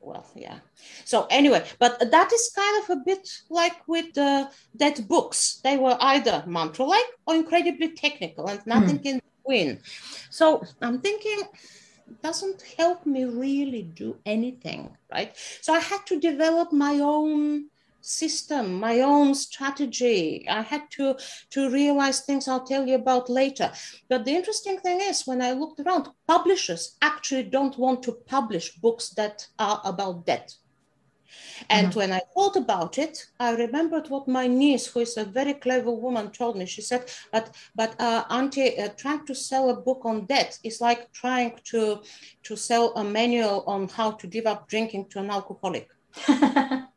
Well 0.00 0.26
yeah. 0.34 0.58
So 1.04 1.26
anyway 1.30 1.64
but 1.78 1.92
that 2.10 2.32
is 2.32 2.52
kind 2.54 2.76
of 2.82 2.90
a 2.90 3.02
bit 3.10 3.24
like 3.48 3.78
with 3.86 4.14
the 4.14 4.50
debt 4.76 4.98
books. 5.08 5.60
They 5.62 5.76
were 5.76 5.96
either 6.00 6.44
mantra 6.46 6.84
like 6.84 7.10
or 7.26 7.34
incredibly 7.34 7.90
technical 8.04 8.48
and 8.48 8.60
nothing 8.66 8.98
mm. 8.98 9.06
in 9.10 9.22
between 9.42 9.80
so 10.30 10.62
i'm 10.80 10.98
thinking 11.00 11.42
doesn't 12.22 12.62
help 12.78 13.06
me 13.06 13.24
really 13.24 13.82
do 13.82 14.16
anything 14.26 14.94
right? 15.10 15.34
So 15.60 15.72
i 15.72 15.78
had 15.78 16.04
to 16.06 16.20
develop 16.20 16.72
my 16.72 16.98
own 16.98 17.68
system, 18.02 18.78
my 18.78 19.00
own 19.00 19.34
strategy. 19.34 20.46
I 20.48 20.62
had 20.62 20.90
to, 20.92 21.16
to 21.50 21.70
realize 21.70 22.20
things 22.20 22.48
I'll 22.48 22.66
tell 22.66 22.86
you 22.86 22.96
about 22.96 23.28
later. 23.28 23.72
But 24.08 24.24
the 24.24 24.32
interesting 24.32 24.78
thing 24.78 25.00
is, 25.00 25.26
when 25.26 25.40
I 25.40 25.52
looked 25.52 25.80
around, 25.80 26.08
publishers 26.26 26.96
actually 27.00 27.44
don't 27.44 27.78
want 27.78 28.02
to 28.04 28.12
publish 28.26 28.74
books 28.76 29.10
that 29.10 29.46
are 29.58 29.80
about 29.84 30.26
debt. 30.26 30.54
And 31.70 31.88
mm-hmm. 31.88 31.98
when 31.98 32.12
I 32.12 32.20
thought 32.34 32.56
about 32.56 32.98
it, 32.98 33.26
I 33.40 33.52
remembered 33.52 34.08
what 34.10 34.28
my 34.28 34.46
niece, 34.46 34.86
who 34.86 35.00
is 35.00 35.16
a 35.16 35.24
very 35.24 35.54
clever 35.54 35.90
woman, 35.90 36.30
told 36.30 36.56
me. 36.56 36.66
She 36.66 36.82
said, 36.82 37.10
"But, 37.32 37.54
but, 37.74 37.98
uh, 38.00 38.24
Auntie, 38.28 38.78
uh, 38.78 38.88
trying 38.96 39.24
to 39.26 39.34
sell 39.34 39.70
a 39.70 39.80
book 39.80 40.02
on 40.04 40.26
debt 40.26 40.58
is 40.62 40.80
like 40.80 41.12
trying 41.12 41.58
to 41.70 42.02
to 42.42 42.56
sell 42.56 42.92
a 42.96 43.04
manual 43.04 43.64
on 43.66 43.88
how 43.88 44.10
to 44.12 44.26
give 44.26 44.46
up 44.46 44.68
drinking 44.68 45.08
to 45.10 45.20
an 45.20 45.30
alcoholic." 45.30 45.88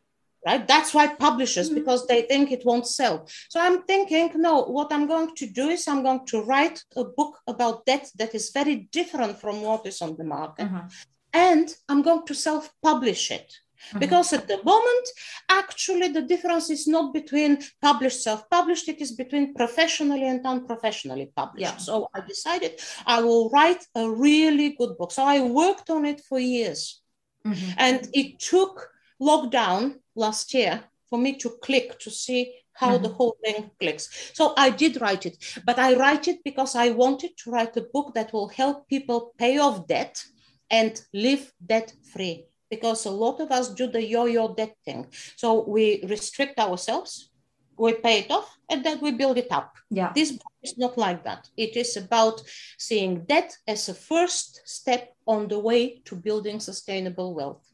right? 0.46 0.68
That's 0.68 0.94
why 0.94 1.08
publishers, 1.08 1.68
mm-hmm. 1.68 1.80
because 1.80 2.06
they 2.08 2.22
think 2.24 2.52
it 2.52 2.66
won't 2.66 2.88
sell. 2.88 3.28
So 3.50 3.60
I'm 3.60 3.84
thinking, 3.84 4.32
no, 4.36 4.64
what 4.64 4.94
I'm 4.94 5.08
going 5.08 5.36
to 5.36 5.48
do 5.48 5.70
is 5.70 5.88
I'm 5.88 6.04
going 6.04 6.26
to 6.28 6.44
write 6.44 6.84
a 6.96 7.04
book 7.04 7.40
about 7.48 7.86
debt 7.86 8.10
that 8.18 8.36
is 8.36 8.52
very 8.52 8.88
different 8.92 9.40
from 9.40 9.62
what 9.62 9.86
is 9.86 10.02
on 10.02 10.16
the 10.18 10.24
market. 10.24 10.68
Mm-hmm. 10.68 10.88
And 11.34 11.74
I'm 11.90 12.02
going 12.02 12.26
to 12.28 12.34
self 12.34 12.72
publish 12.82 13.32
it. 13.32 13.52
Mm-hmm. 13.90 14.00
Because 14.00 14.34
at 14.34 14.48
the 14.48 14.64
moment, 14.64 15.08
actually, 15.50 16.08
the 16.08 16.22
difference 16.22 16.70
is 16.70 16.88
not 16.88 17.14
between 17.14 17.60
published, 17.82 18.24
self 18.24 18.50
published, 18.50 18.88
it 18.88 19.02
is 19.02 19.12
between 19.12 19.54
professionally 19.54 20.28
and 20.28 20.46
unprofessionally 20.46 21.32
published. 21.36 21.74
Yeah. 21.74 21.78
So 21.78 22.10
I 22.14 22.22
decided 22.22 22.80
I 23.06 23.22
will 23.22 23.50
write 23.50 23.84
a 23.96 24.10
really 24.10 24.70
good 24.78 24.98
book. 24.98 25.12
So 25.12 25.24
I 25.24 25.42
worked 25.42 25.90
on 25.90 26.06
it 26.06 26.22
for 26.22 26.40
years. 26.40 27.02
Mm-hmm. 27.46 27.72
And 27.78 28.10
it 28.14 28.40
took 28.40 28.90
lockdown 29.22 29.96
last 30.16 30.54
year 30.54 30.84
for 31.10 31.18
me 31.20 31.36
to 31.38 31.50
click 31.62 32.00
to 32.00 32.10
see 32.10 32.54
how 32.74 32.94
mm-hmm. 32.94 33.04
the 33.04 33.10
whole 33.10 33.38
thing 33.44 33.72
clicks. 33.80 34.32
So 34.34 34.54
I 34.58 34.70
did 34.70 35.02
write 35.02 35.26
it, 35.26 35.38
but 35.66 35.80
I 35.80 35.96
write 35.96 36.28
it 36.28 36.44
because 36.44 36.76
I 36.76 36.90
wanted 36.90 37.38
to 37.38 37.52
write 37.52 37.76
a 37.78 37.88
book 37.94 38.14
that 38.14 38.34
will 38.34 38.50
help 38.50 38.88
people 38.88 39.34
pay 39.38 39.58
off 39.58 39.88
debt 39.88 40.24
and 40.70 41.02
live 41.14 41.52
debt 41.66 41.94
free. 42.14 42.46
Because 42.70 43.06
a 43.06 43.12
lot 43.12 43.40
of 43.40 43.52
us 43.52 43.70
do 43.70 43.88
the 43.88 44.04
yo 44.04 44.26
yo 44.26 44.54
debt 44.54 44.76
thing. 44.84 45.08
So 45.36 45.64
we 45.68 46.04
restrict 46.08 46.60
ourselves, 46.60 47.30
we 47.78 47.94
pay 47.94 48.20
it 48.20 48.32
off, 48.32 48.58
and 48.70 48.84
then 48.84 49.00
we 49.02 49.12
build 49.12 49.38
it 49.38 49.52
up. 49.52 49.76
Yeah. 49.90 50.12
This 50.14 50.32
book 50.32 50.52
is 50.64 50.78
not 50.78 50.98
like 50.98 51.24
that. 51.24 51.48
It 51.56 51.78
is 51.78 51.96
about 51.96 52.42
seeing 52.78 53.24
debt 53.26 53.56
as 53.68 53.88
a 53.88 53.94
first 53.94 54.62
step 54.66 55.14
on 55.28 55.48
the 55.48 55.60
way 55.60 56.02
to 56.06 56.16
building 56.16 56.60
sustainable 56.60 57.34
wealth. 57.36 57.66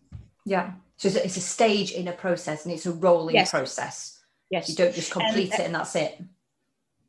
Yeah. 0.45 0.73
So 1.01 1.07
it's 1.07 1.17
a, 1.17 1.25
it's 1.25 1.37
a 1.37 1.41
stage 1.41 1.93
in 1.93 2.07
a 2.09 2.11
process 2.11 2.63
and 2.63 2.71
it's 2.75 2.85
a 2.85 2.91
rolling 2.91 3.33
yes. 3.33 3.49
process. 3.49 4.19
Yes. 4.51 4.69
You 4.69 4.75
don't 4.75 4.93
just 4.93 5.11
complete 5.11 5.51
and, 5.51 5.59
it 5.59 5.65
and 5.65 5.73
that's 5.73 5.95
it. 5.95 6.21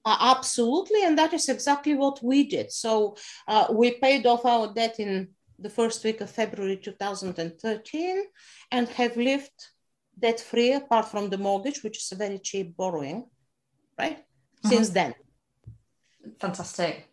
Uh, 0.02 0.16
absolutely. 0.18 1.04
And 1.04 1.18
that 1.18 1.34
is 1.34 1.46
exactly 1.50 1.94
what 1.94 2.18
we 2.24 2.48
did. 2.48 2.72
So 2.72 3.16
uh, 3.46 3.66
we 3.70 3.90
paid 3.90 4.24
off 4.24 4.46
our 4.46 4.72
debt 4.72 4.98
in 4.98 5.28
the 5.58 5.68
first 5.68 6.02
week 6.04 6.22
of 6.22 6.30
February 6.30 6.78
2013 6.78 8.24
and 8.70 8.88
have 8.88 9.14
lived 9.18 9.52
debt 10.18 10.40
free 10.40 10.72
apart 10.72 11.08
from 11.08 11.28
the 11.28 11.36
mortgage, 11.36 11.82
which 11.82 11.98
is 11.98 12.12
a 12.12 12.16
very 12.16 12.38
cheap 12.38 12.74
borrowing, 12.74 13.26
right? 13.98 14.20
Mm-hmm. 14.20 14.68
Since 14.70 14.88
then. 14.88 15.14
Fantastic. 16.40 17.10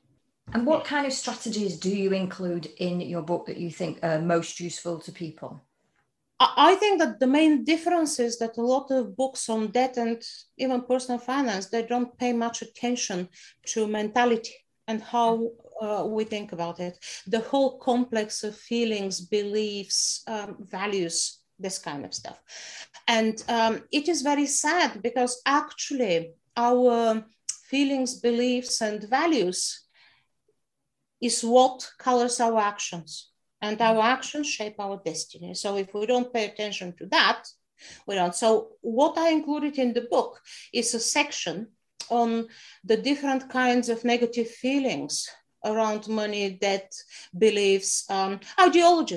And 0.54 0.66
what 0.66 0.86
kind 0.86 1.06
of 1.06 1.12
strategies 1.12 1.78
do 1.78 1.90
you 1.90 2.14
include 2.14 2.68
in 2.78 3.02
your 3.02 3.22
book 3.22 3.48
that 3.48 3.58
you 3.58 3.70
think 3.70 4.00
are 4.02 4.22
most 4.22 4.62
useful 4.62 4.98
to 5.00 5.12
people? 5.12 5.62
I 6.40 6.76
think 6.76 7.00
that 7.00 7.20
the 7.20 7.28
main 7.28 7.66
difference 7.66 8.18
is 8.20 8.40
that 8.40 8.58
a 8.58 8.62
lot 8.62 8.92
of 8.92 9.16
books 9.18 9.50
on 9.50 9.72
debt 9.72 9.98
and 9.98 10.24
even 10.58 10.84
personal 10.84 11.20
finance, 11.20 11.68
they 11.68 11.84
don't 11.84 12.18
pay 12.18 12.32
much 12.32 12.62
attention 12.62 13.28
to 13.68 13.88
mentality 13.88 14.56
and 14.88 15.02
how 15.02 15.50
uh, 15.82 16.06
we 16.08 16.24
think 16.24 16.54
about 16.54 16.80
it. 16.80 16.98
The 17.28 17.42
whole 17.42 17.78
complex 17.80 18.44
of 18.44 18.56
feelings, 18.56 19.20
beliefs, 19.20 20.24
um, 20.28 20.56
values, 20.60 21.40
this 21.60 21.78
kind 21.78 22.06
of 22.06 22.14
stuff. 22.14 22.42
And 23.08 23.44
um, 23.50 23.84
it 23.92 24.08
is 24.08 24.22
very 24.22 24.46
sad 24.46 25.02
because 25.02 25.42
actually 25.46 26.32
our 26.56 27.24
feelings, 27.66 28.20
beliefs, 28.20 28.82
and 28.82 29.04
values 29.04 29.86
is 31.22 31.44
what 31.44 31.92
colors 31.98 32.40
our 32.40 32.60
actions 32.60 33.30
and 33.62 33.82
our 33.82 34.02
actions 34.02 34.48
shape 34.48 34.76
our 34.80 35.02
destiny. 35.04 35.54
So 35.54 35.78
if 35.78 35.94
we 35.94 36.06
don't 36.06 36.34
pay 36.34 36.46
attention 36.46 36.96
to 36.98 37.06
that, 37.08 37.44
we 38.08 38.16
don't. 38.16 38.36
So 38.36 38.74
what 38.82 39.18
I 39.18 39.30
included 39.30 39.78
in 39.78 39.94
the 39.94 40.08
book 40.10 40.40
is 40.74 40.94
a 40.94 41.00
section 41.00 41.68
on 42.10 42.48
the 42.84 42.98
different 42.98 43.50
kinds 43.50 43.90
of 43.90 44.04
negative 44.04 44.50
feelings 44.50 45.28
around 45.66 46.08
money, 46.08 46.52
debt, 46.52 46.94
beliefs, 47.38 48.10
um. 48.10 48.40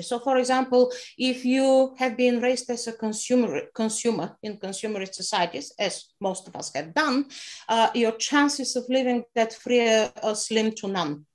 So, 0.01 0.19
for 0.19 0.37
example, 0.37 0.91
if 1.17 1.45
you 1.45 1.95
have 1.97 2.17
been 2.17 2.41
raised 2.41 2.69
as 2.69 2.87
a 2.87 2.93
consumer, 2.93 3.61
consumer 3.73 4.35
in 4.43 4.57
consumerist 4.57 5.15
societies, 5.15 5.73
as 5.79 6.05
most 6.19 6.47
of 6.47 6.55
us 6.55 6.73
have 6.75 6.93
done, 6.93 7.25
uh, 7.69 7.89
your 7.93 8.11
chances 8.13 8.75
of 8.75 8.83
living 8.89 9.23
debt 9.35 9.53
free 9.53 9.87
are 9.87 10.35
slim 10.35 10.73
to 10.73 10.87
none. 10.87 11.25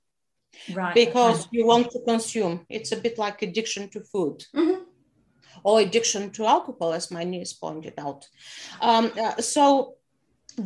Right. 0.73 0.95
Because 0.95 1.41
okay. 1.41 1.49
you 1.51 1.65
want 1.65 1.91
to 1.91 1.99
consume. 1.99 2.65
It's 2.69 2.91
a 2.91 2.97
bit 2.97 3.17
like 3.17 3.41
addiction 3.41 3.89
to 3.89 4.01
food. 4.01 4.45
Mhm. 4.55 4.85
Or 5.63 5.79
addiction 5.81 6.31
to 6.31 6.45
alcohol, 6.45 6.93
as 6.93 7.11
my 7.11 7.23
niece 7.23 7.53
pointed 7.53 7.93
out. 7.97 8.27
Um, 8.81 9.11
uh, 9.19 9.41
so 9.41 9.95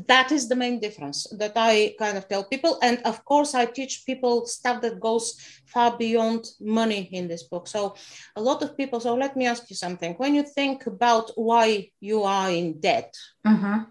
that 0.07 0.31
is 0.31 0.47
the 0.47 0.55
main 0.55 0.79
difference 0.79 1.27
that 1.37 1.53
I 1.55 1.95
kind 1.99 2.17
of 2.17 2.27
tell 2.27 2.43
people. 2.43 2.79
And 2.81 2.99
of 3.05 3.23
course, 3.25 3.53
I 3.53 3.65
teach 3.65 4.05
people 4.05 4.45
stuff 4.45 4.81
that 4.81 4.99
goes 4.99 5.39
far 5.65 5.97
beyond 5.97 6.45
money 6.59 7.09
in 7.11 7.27
this 7.27 7.43
book. 7.43 7.67
So, 7.67 7.95
a 8.35 8.41
lot 8.41 8.63
of 8.63 8.75
people, 8.77 8.99
so 8.99 9.15
let 9.15 9.35
me 9.35 9.45
ask 9.45 9.69
you 9.69 9.75
something. 9.75 10.13
When 10.15 10.35
you 10.35 10.43
think 10.43 10.85
about 10.87 11.31
why 11.35 11.91
you 11.99 12.23
are 12.23 12.49
in 12.49 12.79
debt, 12.79 13.13
Mhm. 13.45 13.87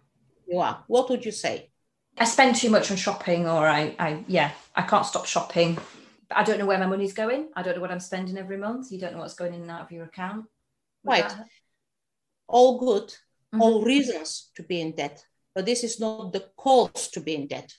you 0.48 0.58
are, 0.58 0.84
what 0.88 1.08
would 1.10 1.24
you 1.24 1.32
say? 1.32 1.71
I 2.18 2.24
spend 2.24 2.56
too 2.56 2.70
much 2.70 2.90
on 2.90 2.96
shopping, 2.96 3.48
or 3.48 3.66
I, 3.66 3.94
I, 3.98 4.24
yeah, 4.28 4.52
I 4.74 4.82
can't 4.82 5.06
stop 5.06 5.26
shopping. 5.26 5.78
But 6.28 6.38
I 6.38 6.42
don't 6.44 6.58
know 6.58 6.66
where 6.66 6.78
my 6.78 6.86
money's 6.86 7.14
going. 7.14 7.48
I 7.56 7.62
don't 7.62 7.74
know 7.76 7.80
what 7.80 7.90
I'm 7.90 8.00
spending 8.00 8.36
every 8.38 8.56
month. 8.56 8.92
You 8.92 8.98
don't 8.98 9.12
know 9.12 9.18
what's 9.20 9.34
going 9.34 9.54
in 9.54 9.62
and 9.62 9.70
out 9.70 9.82
of 9.82 9.90
your 9.92 10.04
account. 10.04 10.46
Would 11.04 11.10
Right. 11.12 11.28
that- 11.28 11.46
All 12.48 12.78
good, 12.78 13.14
Mhm. 13.54 13.60
all 13.62 13.82
reasons 13.82 14.50
to 14.56 14.62
be 14.62 14.80
in 14.80 14.92
debt. 14.92 15.24
But 15.54 15.64
this 15.64 15.82
is 15.84 15.98
not 15.98 16.32
the 16.32 16.50
cause 16.56 17.08
to 17.12 17.20
be 17.20 17.34
in 17.34 17.46
debt. 17.46 17.72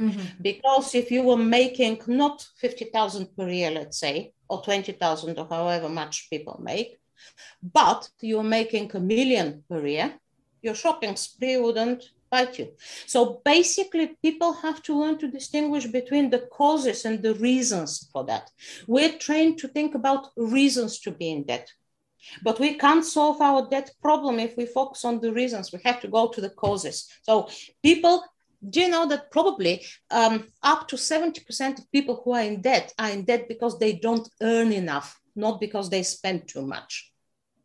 Mhm. 0.00 0.42
Because 0.42 0.94
if 0.94 1.10
you 1.10 1.22
were 1.22 1.36
making 1.60 2.02
not 2.06 2.44
50,000 2.56 3.34
per 3.36 3.48
year, 3.48 3.70
let's 3.70 3.98
say, 3.98 4.32
or 4.48 4.62
20,000 4.62 5.38
or 5.38 5.46
however 5.48 5.88
much 5.88 6.28
people 6.28 6.56
make, 6.60 6.98
but 7.62 8.10
you're 8.20 8.42
making 8.42 8.90
a 8.94 9.00
million 9.00 9.64
per 9.68 9.86
year, 9.86 10.18
your 10.60 10.74
shopping 10.74 11.16
spree 11.16 11.56
wouldn't 11.56 12.02
bite 12.30 12.58
you. 12.58 12.72
So 13.06 13.40
basically, 13.44 14.16
people 14.22 14.52
have 14.54 14.82
to 14.84 14.98
learn 14.98 15.18
to 15.18 15.28
distinguish 15.28 15.86
between 15.86 16.30
the 16.30 16.46
causes 16.52 17.04
and 17.04 17.22
the 17.22 17.34
reasons 17.34 18.08
for 18.12 18.24
that. 18.24 18.50
We're 18.86 19.18
trained 19.18 19.58
to 19.58 19.68
think 19.68 19.94
about 19.94 20.28
reasons 20.36 21.00
to 21.00 21.10
be 21.10 21.30
in 21.30 21.44
debt. 21.44 21.70
But 22.42 22.58
we 22.58 22.74
can't 22.74 23.04
solve 23.04 23.40
our 23.40 23.68
debt 23.68 23.90
problem 24.02 24.40
if 24.40 24.56
we 24.56 24.66
focus 24.66 25.04
on 25.04 25.20
the 25.20 25.32
reasons. 25.32 25.72
We 25.72 25.78
have 25.84 26.00
to 26.00 26.08
go 26.08 26.28
to 26.28 26.40
the 26.40 26.50
causes. 26.50 27.08
So 27.22 27.48
people 27.82 28.24
do 28.68 28.80
you 28.80 28.88
know 28.88 29.06
that 29.06 29.30
probably 29.30 29.84
um, 30.10 30.46
up 30.62 30.88
to 30.88 30.96
70% 30.96 31.78
of 31.78 31.92
people 31.92 32.20
who 32.24 32.32
are 32.32 32.42
in 32.42 32.60
debt 32.60 32.92
are 32.98 33.10
in 33.10 33.24
debt 33.24 33.48
because 33.48 33.78
they 33.78 33.94
don't 33.94 34.28
earn 34.42 34.72
enough, 34.72 35.20
not 35.34 35.60
because 35.60 35.90
they 35.90 36.02
spend 36.02 36.48
too 36.48 36.66
much? 36.66 37.12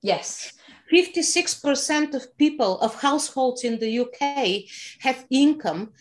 Yes. 0.01 0.53
56% 0.91 2.13
of 2.13 2.37
people, 2.37 2.79
of 2.79 3.01
households 3.01 3.63
in 3.63 3.79
the 3.79 3.99
UK, 3.99 4.63
have 4.99 5.25
income, 5.29 5.93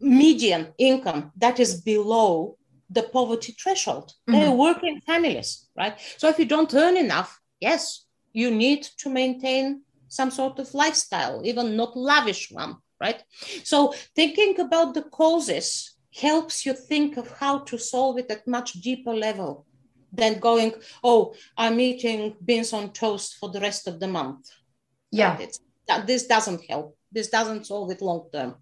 median 0.00 0.68
income, 0.78 1.32
that 1.36 1.58
is 1.58 1.80
below 1.80 2.56
the 2.90 3.02
poverty 3.02 3.52
threshold. 3.52 4.12
They're 4.26 4.46
mm-hmm. 4.46 4.56
working 4.56 5.00
families, 5.00 5.68
right? 5.76 5.98
So 6.16 6.28
if 6.28 6.38
you 6.38 6.46
don't 6.46 6.72
earn 6.74 6.96
enough, 6.96 7.38
yes, 7.60 8.06
you 8.32 8.50
need 8.50 8.82
to 8.98 9.10
maintain 9.10 9.82
some 10.08 10.30
sort 10.30 10.58
of 10.58 10.72
lifestyle, 10.72 11.42
even 11.44 11.76
not 11.76 11.96
lavish 11.96 12.50
one, 12.50 12.76
right? 13.00 13.22
So 13.64 13.94
thinking 14.14 14.58
about 14.60 14.94
the 14.94 15.02
causes 15.02 15.96
helps 16.14 16.64
you 16.64 16.72
think 16.72 17.16
of 17.16 17.30
how 17.32 17.58
to 17.58 17.78
solve 17.78 18.18
it 18.18 18.30
at 18.30 18.46
much 18.46 18.72
deeper 18.72 19.14
level 19.14 19.66
than 20.12 20.38
going, 20.38 20.72
oh, 21.04 21.34
I'm 21.56 21.78
eating 21.80 22.34
beans 22.44 22.72
on 22.72 22.92
toast 22.92 23.36
for 23.36 23.50
the 23.50 23.60
rest 23.60 23.86
of 23.86 24.00
the 24.00 24.08
month. 24.08 24.50
Yeah. 25.10 25.38
It's, 25.38 25.60
that, 25.86 26.06
this 26.06 26.26
doesn't 26.26 26.64
help. 26.64 26.96
This 27.12 27.28
doesn't 27.28 27.66
solve 27.66 27.90
it 27.90 28.02
long 28.02 28.28
term. 28.32 28.56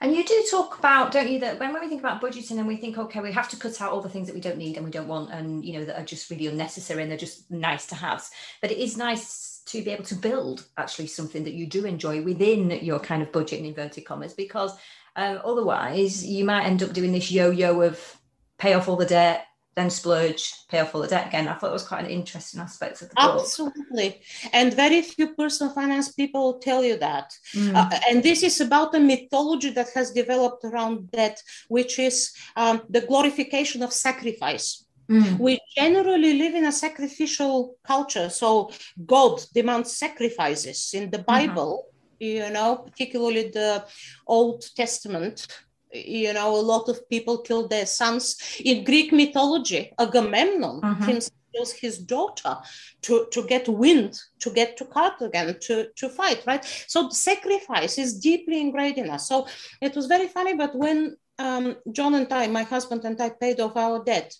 And 0.00 0.14
you 0.14 0.24
do 0.24 0.44
talk 0.48 0.78
about, 0.78 1.10
don't 1.10 1.28
you, 1.28 1.40
that 1.40 1.58
when, 1.58 1.72
when 1.72 1.82
we 1.82 1.88
think 1.88 2.00
about 2.00 2.22
budgeting 2.22 2.58
and 2.58 2.68
we 2.68 2.76
think, 2.76 2.98
okay, 2.98 3.20
we 3.20 3.32
have 3.32 3.48
to 3.48 3.56
cut 3.56 3.80
out 3.80 3.90
all 3.90 4.00
the 4.00 4.08
things 4.08 4.28
that 4.28 4.34
we 4.34 4.40
don't 4.40 4.56
need 4.56 4.76
and 4.76 4.84
we 4.84 4.92
don't 4.92 5.08
want 5.08 5.32
and, 5.32 5.64
you 5.64 5.72
know, 5.72 5.84
that 5.84 6.00
are 6.00 6.04
just 6.04 6.30
really 6.30 6.46
unnecessary 6.46 7.02
and 7.02 7.10
they're 7.10 7.18
just 7.18 7.50
nice 7.50 7.86
to 7.86 7.96
have. 7.96 8.24
But 8.62 8.70
it 8.70 8.78
is 8.78 8.96
nice 8.96 9.62
to 9.66 9.82
be 9.82 9.90
able 9.90 10.04
to 10.04 10.14
build 10.14 10.66
actually 10.76 11.08
something 11.08 11.42
that 11.42 11.54
you 11.54 11.66
do 11.66 11.84
enjoy 11.84 12.22
within 12.22 12.70
your 12.70 13.00
kind 13.00 13.22
of 13.22 13.32
budget 13.32 13.58
in 13.58 13.66
inverted 13.66 14.04
commas, 14.04 14.34
because 14.34 14.72
um, 15.16 15.40
otherwise 15.44 16.24
you 16.24 16.44
might 16.44 16.64
end 16.64 16.82
up 16.84 16.92
doing 16.92 17.10
this 17.10 17.32
yo-yo 17.32 17.80
of 17.80 18.16
pay 18.56 18.74
off 18.74 18.88
all 18.88 18.94
the 18.94 19.04
debt, 19.04 19.47
then 19.78 19.90
splurge, 19.90 20.52
pay 20.68 20.80
off 20.80 20.94
all 20.94 21.02
the 21.02 21.08
debt 21.08 21.28
again. 21.28 21.46
I 21.46 21.54
thought 21.54 21.70
it 21.70 21.72
was 21.72 21.86
quite 21.86 22.04
an 22.04 22.10
interesting 22.10 22.60
aspect 22.60 23.00
of 23.00 23.10
the 23.10 23.14
book. 23.14 23.40
Absolutely. 23.40 24.20
And 24.52 24.74
very 24.74 25.02
few 25.02 25.34
personal 25.34 25.72
finance 25.72 26.12
people 26.12 26.58
tell 26.58 26.82
you 26.82 26.96
that. 26.98 27.32
Mm. 27.54 27.74
Uh, 27.76 28.00
and 28.10 28.22
this 28.22 28.42
is 28.42 28.60
about 28.60 28.94
a 28.94 29.00
mythology 29.00 29.70
that 29.70 29.90
has 29.94 30.10
developed 30.10 30.64
around 30.64 31.10
debt, 31.12 31.40
which 31.68 31.98
is 31.98 32.32
um, 32.56 32.82
the 32.88 33.02
glorification 33.02 33.82
of 33.82 33.92
sacrifice. 33.92 34.84
Mm. 35.08 35.38
We 35.38 35.60
generally 35.76 36.34
live 36.34 36.54
in 36.54 36.66
a 36.66 36.72
sacrificial 36.72 37.76
culture. 37.84 38.28
So 38.28 38.70
God 39.06 39.40
demands 39.54 39.96
sacrifices 39.96 40.90
in 40.92 41.10
the 41.10 41.20
Bible, 41.20 41.86
you 42.18 42.50
know, 42.50 42.76
particularly 42.76 43.50
the 43.50 43.84
Old 44.26 44.64
Testament. 44.76 45.46
You 45.92 46.32
know, 46.34 46.54
a 46.54 46.60
lot 46.60 46.88
of 46.88 47.08
people 47.08 47.38
killed 47.38 47.70
their 47.70 47.86
sons. 47.86 48.36
In 48.64 48.84
Greek 48.84 49.12
mythology, 49.12 49.92
Agamemnon 49.98 50.80
Mhm. 50.82 51.06
himself 51.06 51.32
kills 51.52 51.72
his 51.72 51.98
daughter 51.98 52.58
to, 53.02 53.26
to 53.30 53.42
get 53.46 53.68
wind, 53.68 54.20
to 54.40 54.50
get 54.50 54.76
to 54.76 54.84
Carthage, 54.84 55.66
to, 55.66 55.88
to 55.96 56.08
fight, 56.08 56.42
right? 56.46 56.64
So 56.86 57.08
sacrifice 57.08 57.98
is 57.98 58.20
deeply 58.20 58.60
ingrained 58.60 58.98
in 58.98 59.10
us. 59.10 59.28
So 59.28 59.46
it 59.80 59.96
was 59.96 60.06
very 60.06 60.28
funny, 60.28 60.54
but 60.54 60.74
when 60.74 61.16
um, 61.38 61.76
John 61.92 62.14
and 62.14 62.30
I, 62.32 62.48
my 62.48 62.64
husband 62.64 63.04
and 63.04 63.20
I, 63.20 63.30
paid 63.30 63.60
off 63.60 63.76
our 63.76 64.02
debt, 64.04 64.34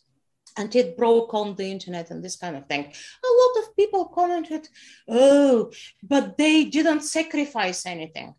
and 0.57 0.75
it 0.75 0.97
broke 0.97 1.33
on 1.35 1.55
the 1.55 1.71
internet 1.71 2.11
and 2.11 2.23
this 2.23 2.37
kind 2.37 2.57
of 2.57 2.67
thing. 2.67 2.81
A 2.81 3.33
lot 3.41 3.63
of 3.63 3.77
people 3.77 4.07
commented, 4.07 4.69
oh, 5.07 5.71
but 6.03 6.37
they 6.37 6.65
didn't 6.65 7.03
sacrifice 7.03 7.87
anything. 7.87 8.35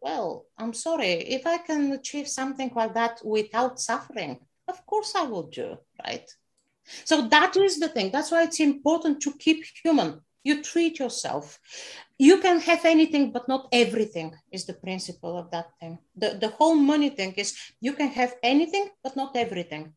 Well, 0.00 0.46
I'm 0.56 0.74
sorry, 0.74 1.12
if 1.12 1.46
I 1.46 1.58
can 1.58 1.92
achieve 1.92 2.28
something 2.28 2.70
like 2.74 2.94
that 2.94 3.20
without 3.24 3.80
suffering, 3.80 4.38
of 4.68 4.84
course 4.86 5.14
I 5.14 5.22
will 5.22 5.44
do, 5.44 5.76
right? 6.06 6.28
So 7.04 7.28
that 7.28 7.56
is 7.56 7.78
the 7.80 7.88
thing. 7.88 8.10
That's 8.10 8.30
why 8.30 8.44
it's 8.44 8.60
important 8.60 9.20
to 9.22 9.32
keep 9.32 9.64
human. 9.82 10.20
You 10.44 10.62
treat 10.62 10.98
yourself. 10.98 11.58
You 12.18 12.38
can 12.38 12.60
have 12.60 12.84
anything, 12.84 13.32
but 13.32 13.48
not 13.48 13.68
everything, 13.72 14.34
is 14.50 14.66
the 14.66 14.74
principle 14.74 15.36
of 15.36 15.50
that 15.50 15.70
thing. 15.80 15.98
The, 16.16 16.38
the 16.40 16.48
whole 16.48 16.76
money 16.76 17.10
thing 17.10 17.34
is 17.34 17.56
you 17.80 17.92
can 17.92 18.08
have 18.08 18.34
anything, 18.42 18.88
but 19.02 19.16
not 19.16 19.36
everything. 19.36 19.94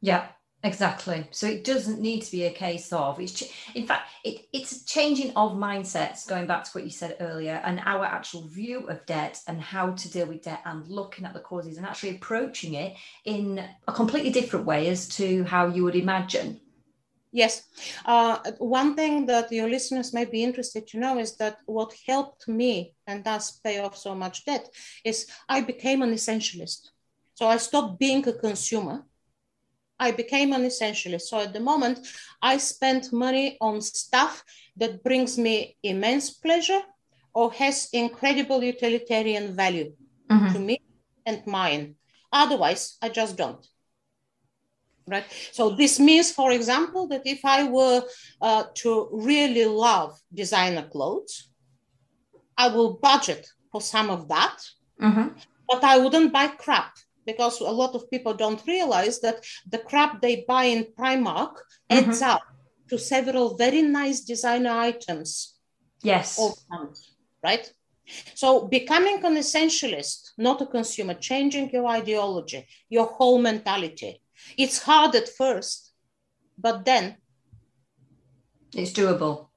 Yeah, 0.00 0.28
exactly. 0.62 1.26
So 1.30 1.46
it 1.46 1.64
doesn't 1.64 2.00
need 2.00 2.22
to 2.22 2.32
be 2.32 2.44
a 2.44 2.52
case 2.52 2.92
of 2.92 3.20
it's. 3.20 3.42
In 3.74 3.86
fact, 3.86 4.08
it, 4.24 4.46
it's 4.52 4.72
a 4.72 4.86
changing 4.86 5.32
of 5.36 5.52
mindsets. 5.52 6.26
Going 6.26 6.46
back 6.46 6.64
to 6.64 6.70
what 6.72 6.84
you 6.84 6.90
said 6.90 7.16
earlier, 7.20 7.60
and 7.64 7.80
our 7.84 8.04
actual 8.04 8.46
view 8.48 8.86
of 8.86 9.04
debt 9.06 9.40
and 9.46 9.60
how 9.60 9.92
to 9.92 10.10
deal 10.10 10.26
with 10.26 10.42
debt, 10.42 10.62
and 10.64 10.86
looking 10.88 11.24
at 11.24 11.34
the 11.34 11.40
causes 11.40 11.76
and 11.76 11.86
actually 11.86 12.16
approaching 12.16 12.74
it 12.74 12.96
in 13.24 13.62
a 13.88 13.92
completely 13.92 14.30
different 14.30 14.66
way 14.66 14.88
as 14.88 15.08
to 15.16 15.44
how 15.44 15.66
you 15.66 15.84
would 15.84 15.96
imagine. 15.96 16.60
Yes. 17.32 17.62
Uh, 18.04 18.38
one 18.58 18.94
thing 18.94 19.24
that 19.26 19.50
your 19.50 19.68
listeners 19.68 20.12
may 20.12 20.26
be 20.26 20.44
interested 20.44 20.86
to 20.88 20.98
know 20.98 21.18
is 21.18 21.36
that 21.36 21.56
what 21.64 21.94
helped 22.06 22.46
me 22.46 22.94
and 23.06 23.24
thus 23.24 23.52
pay 23.64 23.78
off 23.78 23.96
so 23.96 24.14
much 24.14 24.44
debt 24.44 24.68
is 25.02 25.26
I 25.48 25.62
became 25.62 26.02
an 26.02 26.12
essentialist. 26.12 26.90
So 27.34 27.46
I 27.46 27.56
stopped 27.56 27.98
being 27.98 28.28
a 28.28 28.34
consumer. 28.34 29.06
I 30.06 30.10
became 30.22 30.52
an 30.52 30.64
essentialist. 30.70 31.26
So 31.30 31.36
at 31.46 31.52
the 31.52 31.60
moment, 31.70 31.96
I 32.50 32.54
spend 32.58 33.02
money 33.12 33.46
on 33.60 33.80
stuff 33.80 34.34
that 34.80 35.02
brings 35.06 35.32
me 35.38 35.54
immense 35.82 36.26
pleasure 36.44 36.82
or 37.38 37.52
has 37.62 37.88
incredible 37.92 38.60
utilitarian 38.74 39.54
value 39.62 39.88
to 40.52 40.58
me 40.58 40.76
and 41.24 41.38
mine. 41.46 41.84
Otherwise, 42.32 42.82
I 43.04 43.08
just 43.20 43.36
don't 43.36 43.64
right 45.12 45.24
so 45.58 45.70
this 45.70 45.98
means 45.98 46.30
for 46.30 46.48
example 46.52 47.08
that 47.08 47.22
if 47.34 47.40
i 47.44 47.60
were 47.78 48.00
uh, 48.40 48.64
to 48.82 49.08
really 49.30 49.64
love 49.64 50.10
designer 50.42 50.86
clothes 50.94 51.34
i 52.56 52.68
will 52.74 52.92
budget 53.08 53.42
for 53.70 53.80
some 53.80 54.08
of 54.10 54.28
that 54.28 54.56
Mm-hmm. 55.00 55.28
but 55.68 55.82
i 55.82 55.98
wouldn't 55.98 56.32
buy 56.32 56.46
crap 56.64 56.92
because 57.26 57.60
a 57.60 57.70
lot 57.70 57.94
of 57.94 58.10
people 58.10 58.34
don't 58.34 58.66
realize 58.66 59.20
that 59.20 59.44
the 59.68 59.78
crap 59.78 60.20
they 60.20 60.44
buy 60.46 60.64
in 60.64 60.84
primark 60.98 61.54
mm-hmm. 61.54 61.98
adds 61.98 62.22
up 62.22 62.42
to 62.88 62.98
several 62.98 63.56
very 63.56 63.82
nice 63.82 64.20
designer 64.20 64.72
items 64.72 65.52
Yes. 66.02 66.38
month, 66.68 66.98
right? 67.42 67.72
So 68.34 68.66
becoming 68.66 69.24
an 69.24 69.36
essentialist, 69.36 70.32
not 70.36 70.60
a 70.60 70.66
consumer, 70.66 71.14
changing 71.14 71.70
your 71.70 71.86
ideology, 71.86 72.66
your 72.88 73.06
whole 73.06 73.38
mentality. 73.38 74.20
It's 74.58 74.82
hard 74.82 75.14
at 75.14 75.28
first, 75.28 75.92
but 76.58 76.84
then 76.84 77.16
It's 78.74 78.92
doable. 78.92 79.48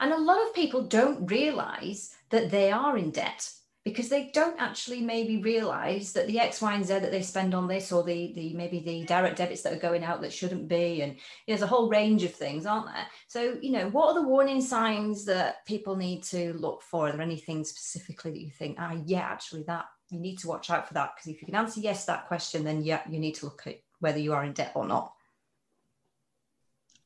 And 0.00 0.12
a 0.12 0.18
lot 0.18 0.40
of 0.46 0.54
people 0.54 0.82
don't 0.82 1.30
realize 1.30 2.10
that 2.30 2.50
they 2.50 2.72
are 2.72 2.96
in 2.96 3.10
debt. 3.10 3.50
Because 3.84 4.08
they 4.08 4.30
don't 4.32 4.60
actually 4.60 5.00
maybe 5.00 5.42
realize 5.42 6.12
that 6.12 6.28
the 6.28 6.38
X, 6.38 6.62
Y, 6.62 6.72
and 6.72 6.86
Z 6.86 7.00
that 7.00 7.10
they 7.10 7.22
spend 7.22 7.54
on 7.54 7.66
this, 7.66 7.90
or 7.90 8.04
the 8.04 8.32
the 8.34 8.54
maybe 8.54 8.80
the 8.80 9.04
direct 9.04 9.36
debits 9.38 9.62
that 9.62 9.72
are 9.72 9.80
going 9.80 10.04
out 10.04 10.20
that 10.22 10.32
shouldn't 10.32 10.68
be, 10.68 11.02
and 11.02 11.16
there's 11.48 11.62
a 11.62 11.66
whole 11.66 11.88
range 11.88 12.22
of 12.22 12.32
things, 12.32 12.64
aren't 12.64 12.86
there? 12.86 13.06
So 13.26 13.58
you 13.60 13.72
know, 13.72 13.88
what 13.88 14.08
are 14.08 14.14
the 14.14 14.28
warning 14.28 14.60
signs 14.60 15.24
that 15.24 15.66
people 15.66 15.96
need 15.96 16.22
to 16.24 16.52
look 16.54 16.82
for? 16.82 17.08
Are 17.08 17.12
there 17.12 17.20
anything 17.20 17.64
specifically 17.64 18.30
that 18.30 18.42
you 18.42 18.50
think, 18.50 18.76
ah, 18.78 18.96
yeah, 19.04 19.20
actually 19.20 19.64
that 19.64 19.86
you 20.10 20.20
need 20.20 20.38
to 20.38 20.48
watch 20.48 20.70
out 20.70 20.86
for 20.86 20.94
that? 20.94 21.14
Because 21.16 21.32
if 21.34 21.40
you 21.40 21.46
can 21.46 21.56
answer 21.56 21.80
yes 21.80 22.04
that 22.04 22.28
question, 22.28 22.64
then 22.64 22.82
yeah, 22.82 23.00
you 23.10 23.18
need 23.18 23.34
to 23.36 23.46
look 23.46 23.66
at 23.66 23.80
whether 23.98 24.18
you 24.18 24.32
are 24.32 24.44
in 24.44 24.52
debt 24.52 24.72
or 24.74 24.86
not. 24.86 25.12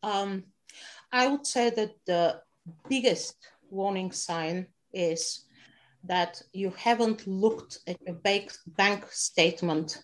Um, 0.02 0.44
I 1.10 1.28
would 1.28 1.46
say 1.46 1.70
that 1.70 1.94
the 2.04 2.42
biggest 2.88 3.36
warning 3.70 4.12
sign 4.12 4.66
is 4.92 5.45
that 6.08 6.42
you 6.52 6.70
haven't 6.76 7.26
looked 7.26 7.78
at 7.86 7.96
your 8.06 8.14
bank, 8.14 8.52
bank 8.66 9.06
statement 9.10 10.02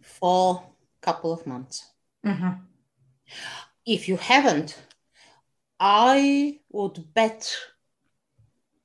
for 0.00 0.62
a 1.02 1.06
couple 1.06 1.32
of 1.32 1.46
months. 1.46 1.84
Mm-hmm. 2.24 2.50
If 3.86 4.08
you 4.08 4.16
haven't, 4.16 4.78
I 5.80 6.60
would 6.70 7.12
bet 7.14 7.56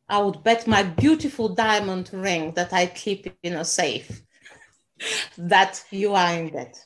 I 0.09 0.19
would 0.19 0.41
bet 0.41 0.67
my 0.67 0.83
beautiful 0.83 1.49
diamond 1.49 2.09
ring 2.13 2.53
that 2.53 2.71
I 2.71 2.85
keep 2.87 3.27
in 3.43 3.53
a 3.53 3.65
safe 3.65 4.21
that 5.37 5.83
you 5.91 6.13
are 6.13 6.33
in 6.33 6.49
debt. 6.49 6.79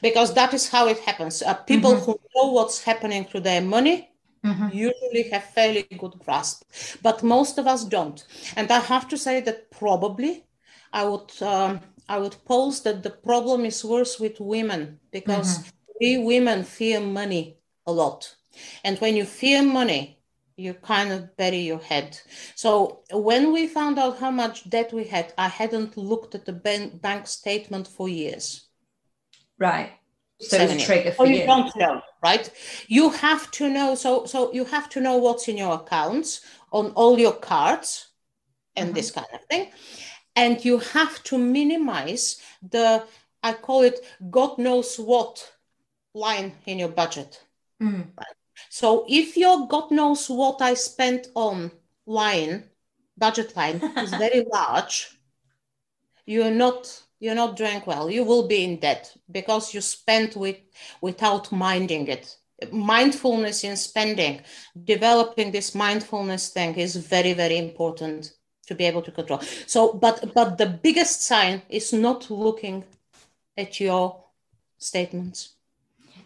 Because 0.00 0.32
that 0.34 0.54
is 0.54 0.68
how 0.68 0.86
it 0.86 1.00
happens. 1.00 1.42
Uh, 1.42 1.54
people 1.54 1.92
mm-hmm. 1.92 2.04
who 2.04 2.20
know 2.34 2.52
what's 2.52 2.82
happening 2.82 3.24
to 3.26 3.40
their 3.40 3.60
money 3.60 4.10
mm-hmm. 4.46 4.68
usually 4.72 5.28
have 5.30 5.44
fairly 5.44 5.82
good 5.98 6.18
grasp, 6.24 6.62
but 7.02 7.22
most 7.22 7.58
of 7.58 7.66
us 7.66 7.84
don't. 7.84 8.24
And 8.56 8.70
I 8.70 8.80
have 8.80 9.08
to 9.08 9.18
say 9.18 9.40
that 9.40 9.70
probably 9.70 10.44
I 10.92 11.04
would 11.04 11.32
um, 11.42 11.80
I 12.08 12.18
would 12.18 12.36
pose 12.44 12.82
that 12.82 13.02
the 13.02 13.10
problem 13.10 13.64
is 13.64 13.84
worse 13.84 14.20
with 14.20 14.40
women 14.40 15.00
because 15.10 15.58
mm-hmm. 15.58 15.70
we 16.00 16.18
women 16.18 16.64
fear 16.64 17.00
money 17.00 17.58
a 17.86 17.92
lot, 17.92 18.36
and 18.84 18.98
when 18.98 19.16
you 19.16 19.24
fear 19.24 19.62
money, 19.62 20.16
you 20.56 20.74
kind 20.74 21.12
of 21.12 21.36
bury 21.36 21.58
your 21.58 21.78
head. 21.78 22.18
So 22.54 23.00
when 23.10 23.52
we 23.52 23.66
found 23.66 23.98
out 23.98 24.18
how 24.18 24.30
much 24.30 24.68
debt 24.70 24.92
we 24.92 25.04
had, 25.04 25.32
I 25.36 25.48
hadn't 25.48 25.96
looked 25.96 26.34
at 26.34 26.46
the 26.46 26.52
bank 27.02 27.26
statement 27.26 27.86
for 27.88 28.08
years. 28.08 28.66
Right. 29.58 29.92
So 30.40 30.56
it's 30.58 30.82
a 30.82 30.86
trigger 30.86 31.12
for 31.12 31.22
oh, 31.22 31.28
you. 31.28 31.40
you 31.40 31.46
don't 31.46 31.74
know, 31.76 32.02
right? 32.26 32.50
You 32.88 33.10
have 33.10 33.50
to 33.52 33.64
know. 33.68 33.94
So 33.94 34.26
so 34.26 34.52
you 34.52 34.64
have 34.64 34.88
to 34.94 35.00
know 35.00 35.16
what's 35.24 35.48
in 35.48 35.56
your 35.56 35.74
accounts 35.74 36.40
on 36.72 36.90
all 37.00 37.18
your 37.18 37.36
cards 37.50 38.08
and 38.74 38.88
mm-hmm. 38.88 38.96
this 38.96 39.10
kind 39.10 39.32
of 39.32 39.42
thing. 39.50 39.70
And 40.34 40.62
you 40.64 40.78
have 40.78 41.22
to 41.24 41.38
minimize 41.38 42.40
the, 42.62 43.04
I 43.42 43.52
call 43.54 43.82
it 43.82 44.04
God 44.30 44.58
knows 44.58 44.96
what 44.96 45.52
line 46.14 46.52
in 46.66 46.78
your 46.78 46.88
budget. 47.02 47.42
Mm. 47.82 48.06
Right? 48.18 48.36
So 48.68 49.06
if 49.08 49.36
your 49.36 49.66
God 49.68 49.90
knows 49.90 50.28
what 50.28 50.60
I 50.60 50.74
spent 50.74 51.28
on 51.34 51.70
line, 52.06 52.64
budget 53.16 53.56
line 53.56 53.76
is 53.76 54.10
very 54.24 54.44
large, 54.52 55.18
you're 56.26 56.50
not 56.50 57.02
you're 57.20 57.34
not 57.34 57.56
doing 57.56 57.82
well. 57.86 58.10
You 58.10 58.24
will 58.24 58.46
be 58.46 58.64
in 58.64 58.78
debt 58.78 59.14
because 59.30 59.74
you 59.74 59.80
spent 59.80 60.36
with 60.36 60.56
without 61.00 61.50
minding 61.52 62.08
it. 62.08 62.36
Mindfulness 62.72 63.64
in 63.64 63.76
spending, 63.76 64.40
developing 64.84 65.50
this 65.52 65.74
mindfulness 65.74 66.48
thing 66.50 66.74
is 66.76 66.96
very, 66.96 67.34
very 67.34 67.58
important 67.58 68.32
to 68.66 68.74
be 68.74 68.84
able 68.84 69.02
to 69.02 69.12
control. 69.12 69.40
So, 69.66 69.92
but 69.92 70.32
but 70.34 70.58
the 70.58 70.66
biggest 70.66 71.22
sign 71.22 71.62
is 71.68 71.92
not 71.92 72.30
looking 72.30 72.84
at 73.56 73.80
your 73.80 74.24
statements. 74.78 75.56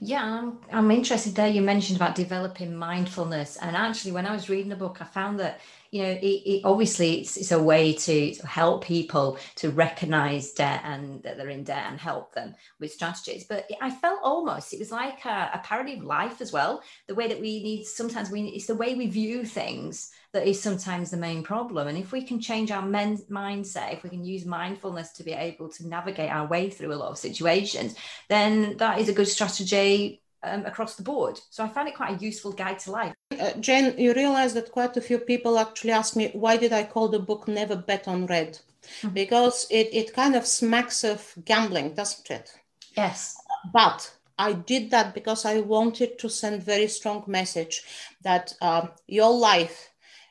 Yeah, 0.02 0.24
I'm, 0.24 0.58
I'm 0.72 0.90
interested 0.90 1.34
there. 1.34 1.48
You 1.48 1.60
mentioned 1.60 1.96
about 1.96 2.14
developing 2.14 2.74
mindfulness. 2.74 3.58
And 3.60 3.76
actually, 3.76 4.12
when 4.12 4.24
I 4.24 4.32
was 4.32 4.48
reading 4.48 4.70
the 4.70 4.76
book, 4.76 4.98
I 5.00 5.04
found 5.04 5.38
that, 5.40 5.60
you 5.90 6.02
know, 6.02 6.10
it, 6.10 6.24
it 6.24 6.60
obviously 6.64 7.20
it's, 7.20 7.36
it's, 7.36 7.50
a 7.50 7.60
way 7.60 7.94
to 7.94 8.32
help 8.44 8.84
people 8.84 9.38
to 9.56 9.70
recognize 9.70 10.52
debt 10.52 10.82
and 10.84 11.20
that 11.24 11.36
they're 11.36 11.48
in 11.48 11.64
debt 11.64 11.86
and 11.88 11.98
help 11.98 12.32
them 12.32 12.54
with 12.78 12.92
strategies. 12.92 13.44
But 13.44 13.68
I 13.80 13.90
felt 13.90 14.20
almost 14.22 14.72
it 14.72 14.78
was 14.78 14.92
like 14.92 15.24
a, 15.24 15.50
a 15.54 15.60
parody 15.64 15.94
of 15.94 16.04
life 16.04 16.40
as 16.40 16.52
well. 16.52 16.82
The 17.08 17.16
way 17.16 17.26
that 17.26 17.40
we 17.40 17.62
need 17.62 17.84
sometimes 17.86 18.30
we 18.30 18.42
it's 18.42 18.66
the 18.66 18.74
way 18.76 18.94
we 18.94 19.08
view 19.08 19.44
things 19.44 20.12
that 20.32 20.46
is 20.46 20.62
sometimes 20.62 21.10
the 21.10 21.16
main 21.16 21.42
problem. 21.42 21.88
And 21.88 21.98
if 21.98 22.12
we 22.12 22.22
can 22.22 22.40
change 22.40 22.70
our 22.70 22.86
men- 22.86 23.24
mindset, 23.28 23.92
if 23.92 24.04
we 24.04 24.10
can 24.10 24.24
use 24.24 24.44
mindfulness 24.44 25.12
to 25.14 25.24
be 25.24 25.32
able 25.32 25.70
to 25.70 25.88
navigate 25.88 26.30
our 26.30 26.46
way 26.46 26.70
through 26.70 26.92
a 26.92 26.94
lot 26.94 27.10
of 27.10 27.18
situations, 27.18 27.96
then 28.28 28.76
that 28.76 29.00
is 29.00 29.08
a 29.08 29.12
good 29.12 29.26
strategy 29.26 30.22
um, 30.42 30.64
across 30.66 30.96
the 30.96 31.02
board. 31.02 31.40
So 31.50 31.64
I 31.64 31.68
found 31.68 31.88
it 31.88 31.94
quite 31.94 32.16
a 32.16 32.24
useful 32.24 32.52
guide 32.52 32.78
to 32.80 32.90
life. 32.90 33.14
Uh, 33.38 33.52
Jane, 33.54 33.94
you 33.98 34.12
realize 34.14 34.54
that 34.54 34.72
quite 34.72 34.96
a 34.96 35.00
few 35.00 35.18
people 35.18 35.58
actually 35.58 35.92
ask 35.92 36.16
me, 36.16 36.30
why 36.32 36.56
did 36.56 36.72
I 36.72 36.84
call 36.84 37.08
the 37.08 37.18
book 37.18 37.48
Never 37.48 37.76
Bet 37.76 38.08
on 38.08 38.26
Red? 38.26 38.58
Mm-hmm. 39.02 39.14
Because 39.14 39.66
it, 39.70 39.88
it 39.92 40.14
kind 40.14 40.34
of 40.34 40.46
smacks 40.46 41.04
of 41.04 41.34
gambling, 41.44 41.94
doesn't 41.94 42.30
it? 42.30 42.52
Yes. 42.96 43.36
But 43.72 44.12
I 44.38 44.54
did 44.54 44.90
that 44.90 45.14
because 45.14 45.44
I 45.44 45.60
wanted 45.60 46.18
to 46.18 46.28
send 46.28 46.62
very 46.62 46.88
strong 46.88 47.24
message 47.26 47.82
that 48.22 48.54
uh, 48.60 48.88
your 49.06 49.30
life 49.30 49.90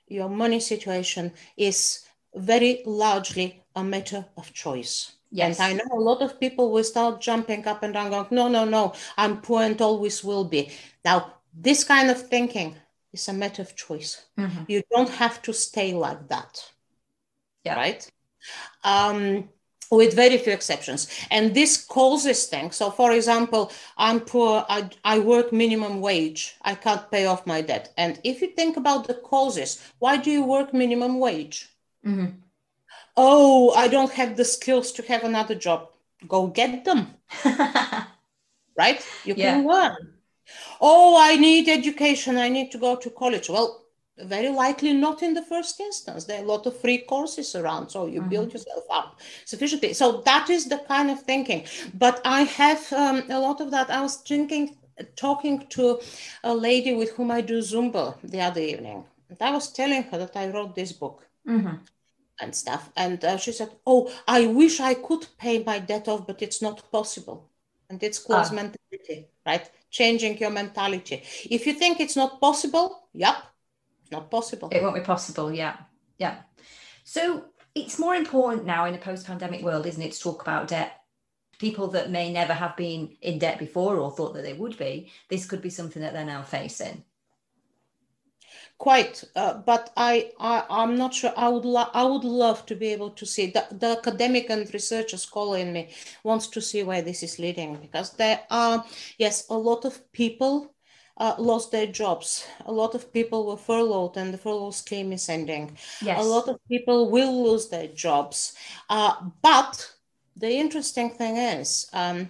your 0.10 0.30
money 0.30 0.60
situation 0.60 1.32
is 1.56 2.06
very 2.36 2.82
largely 2.86 3.64
a 3.76 3.84
matter 3.84 4.26
of 4.36 4.54
choice. 4.54 5.14
Yes. 5.32 5.60
And 5.60 5.82
I 5.82 5.84
know 5.84 6.00
a 6.00 6.02
lot 6.02 6.22
of 6.22 6.40
people 6.40 6.72
will 6.72 6.84
start 6.84 7.22
jumping 7.22 7.68
up 7.68 7.84
and 7.84 7.94
down, 7.94 8.10
going, 8.10 8.28
no, 8.32 8.48
no, 8.48 8.66
no, 8.66 8.94
I'm 9.18 9.42
poor 9.42 9.62
and 9.62 9.80
always 9.82 10.24
will 10.24 10.44
be. 10.44 10.72
Now, 11.06 11.36
this 11.54 11.84
kind 11.84 12.10
of 12.10 12.28
thinking 12.28 12.76
is 13.14 13.28
a 13.28 13.34
matter 13.34 13.62
of 13.62 13.76
choice. 13.76 14.26
Mm-hmm. 14.38 14.64
You 14.68 14.84
don't 14.92 15.10
have 15.10 15.42
to 15.44 15.54
stay 15.54 15.94
like 15.94 16.28
that. 16.30 16.72
Yeah. 17.64 17.76
Right? 17.76 18.10
Um, 18.84 19.50
with 19.92 20.16
very 20.16 20.38
few 20.38 20.54
exceptions. 20.54 21.08
And 21.30 21.54
this 21.54 21.84
causes 21.84 22.46
things. 22.46 22.76
So, 22.76 22.92
for 22.92 23.12
example, 23.12 23.72
I'm 23.98 24.20
poor, 24.22 24.66
I, 24.70 24.90
I 25.04 25.20
work 25.20 25.52
minimum 25.52 26.02
wage, 26.02 26.56
I 26.62 26.76
can't 26.76 27.10
pay 27.12 27.26
off 27.26 27.48
my 27.48 27.62
debt. 27.62 27.94
And 27.98 28.20
if 28.24 28.42
you 28.42 28.50
think 28.50 28.78
about 28.78 29.08
the 29.08 29.16
causes, 29.16 29.84
why 30.00 30.18
do 30.18 30.32
you 30.32 30.44
work 30.44 30.74
minimum 30.74 31.20
wage? 31.20 31.70
Mm-hmm. 32.06 32.38
Oh, 33.18 33.72
I 33.72 33.88
don't 33.88 34.12
have 34.12 34.38
the 34.38 34.46
skills 34.46 34.92
to 34.94 35.04
have 35.04 35.24
another 35.24 35.56
job. 35.56 35.90
Go 36.28 36.48
get 36.48 36.86
them. 36.86 37.08
right? 38.78 39.06
You 39.26 39.36
yeah. 39.36 39.56
can 39.56 39.68
learn. 39.68 40.14
Oh, 40.82 41.18
I 41.20 41.36
need 41.36 41.70
education. 41.70 42.38
I 42.38 42.50
need 42.50 42.72
to 42.72 42.78
go 42.78 42.96
to 42.96 43.10
college. 43.10 43.50
Well, 43.50 43.86
very 44.18 44.50
likely 44.50 44.94
not 44.94 45.24
in 45.24 45.34
the 45.34 45.42
first 45.44 45.80
instance. 45.80 46.26
There 46.26 46.40
are 46.40 46.44
a 46.44 46.48
lot 46.48 46.66
of 46.66 46.80
free 46.80 47.00
courses 47.00 47.56
around, 47.56 47.90
so 47.90 48.06
you 48.06 48.20
mm-hmm. 48.20 48.30
build 48.30 48.54
yourself 48.54 48.84
up 48.90 49.20
sufficiently. 49.46 49.94
So 49.94 50.22
that 50.26 50.50
is 50.50 50.66
the 50.66 50.80
kind 50.88 51.10
of 51.10 51.22
thinking. 51.22 51.66
But 51.94 52.22
I 52.26 52.42
have 52.42 52.92
um, 52.94 53.24
a 53.30 53.40
lot 53.40 53.62
of 53.62 53.72
that. 53.72 53.90
I 53.90 54.02
was 54.02 54.18
thinking, 54.18 54.78
talking 55.16 55.66
to 55.70 56.00
a 56.44 56.54
lady 56.54 56.94
with 56.94 57.12
whom 57.12 57.32
I 57.32 57.42
do 57.42 57.60
Zumba 57.60 58.16
the 58.24 58.42
other 58.42 58.62
evening. 58.62 59.06
And 59.30 59.38
I 59.42 59.52
was 59.52 59.72
telling 59.72 60.04
her 60.04 60.18
that 60.18 60.36
I 60.36 60.50
wrote 60.50 60.76
this 60.76 60.92
book. 60.92 61.26
Mm-hmm. 61.48 61.78
And 62.42 62.56
stuff. 62.56 62.90
And 62.96 63.24
uh, 63.26 63.38
she 63.38 63.52
said, 63.52 63.72
Oh, 63.86 64.12
I 64.28 64.48
wish 64.48 64.80
I 64.80 64.94
could 64.94 65.28
pay 65.38 65.62
my 65.64 65.80
debt 65.80 66.08
off, 66.08 66.26
but 66.26 66.42
it's 66.42 66.62
not 66.62 66.90
possible. 66.92 67.50
And 67.90 68.02
it's 68.02 68.20
closed 68.20 68.54
ah. 68.54 68.56
mentality, 68.56 69.28
right? 69.46 69.70
Changing 69.90 70.38
your 70.38 70.52
mentality. 70.52 71.24
If 71.50 71.68
you 71.68 71.74
think 71.74 72.00
it's 72.00 72.16
not 72.16 72.40
possible, 72.40 73.10
yep, 73.14 73.36
not 74.12 74.30
possible. 74.32 74.70
It 74.72 74.82
won't 74.82 74.96
be 74.96 75.02
possible. 75.02 75.52
Yeah. 75.52 75.76
Yeah. 76.18 76.38
So 77.04 77.46
it's 77.76 78.00
more 78.00 78.16
important 78.16 78.66
now 78.66 78.86
in 78.86 78.96
a 78.96 79.00
post 79.00 79.26
pandemic 79.26 79.64
world, 79.64 79.86
isn't 79.86 80.02
it, 80.02 80.12
to 80.14 80.20
talk 80.20 80.42
about 80.42 80.68
debt? 80.68 81.02
People 81.60 81.88
that 81.90 82.10
may 82.10 82.32
never 82.32 82.54
have 82.54 82.78
been 82.78 83.18
in 83.22 83.40
debt 83.40 83.60
before 83.60 83.98
or 83.98 84.12
thought 84.12 84.34
that 84.34 84.44
they 84.44 84.54
would 84.54 84.78
be, 84.78 85.12
this 85.30 85.46
could 85.46 85.62
be 85.62 85.70
something 85.70 86.02
that 86.02 86.14
they're 86.14 86.26
now 86.26 86.42
facing. 86.42 87.04
Quite, 88.80 89.26
uh, 89.36 89.56
but 89.56 89.92
I, 89.98 90.32
I 90.40 90.64
I'm 90.70 90.96
not 90.98 91.14
sure. 91.14 91.34
I 91.36 91.50
would 91.50 91.66
lo- 91.66 91.92
I 91.94 92.04
would 92.06 92.24
love 92.24 92.66
to 92.68 92.76
be 92.76 92.88
able 92.94 93.10
to 93.10 93.26
see 93.26 93.48
the, 93.48 93.68
the 93.72 93.98
academic 93.98 94.50
and 94.50 94.74
researcher 94.74 95.18
scholar 95.18 95.58
in 95.58 95.74
me 95.74 95.90
wants 96.24 96.48
to 96.48 96.62
see 96.62 96.84
where 96.84 97.02
this 97.02 97.22
is 97.22 97.40
leading 97.40 97.76
because 97.76 98.12
there 98.12 98.40
are 98.50 98.86
yes 99.18 99.46
a 99.50 99.58
lot 99.58 99.84
of 99.84 100.10
people 100.14 100.74
uh, 101.18 101.36
lost 101.38 101.72
their 101.72 101.88
jobs. 101.88 102.48
A 102.66 102.72
lot 102.72 102.96
of 102.96 103.12
people 103.12 103.46
were 103.46 103.58
furloughed, 103.58 104.16
and 104.16 104.34
the 104.34 104.38
furlough 104.38 104.72
scheme 104.72 105.12
is 105.12 105.28
ending. 105.28 105.78
Yes. 106.02 106.24
A 106.24 106.26
lot 106.26 106.48
of 106.48 106.58
people 106.70 107.10
will 107.12 107.44
lose 107.44 107.68
their 107.68 107.88
jobs. 107.88 108.54
Uh, 108.90 109.16
but 109.42 109.94
the 110.38 110.52
interesting 110.52 111.10
thing 111.10 111.36
is, 111.36 111.90
um, 111.92 112.30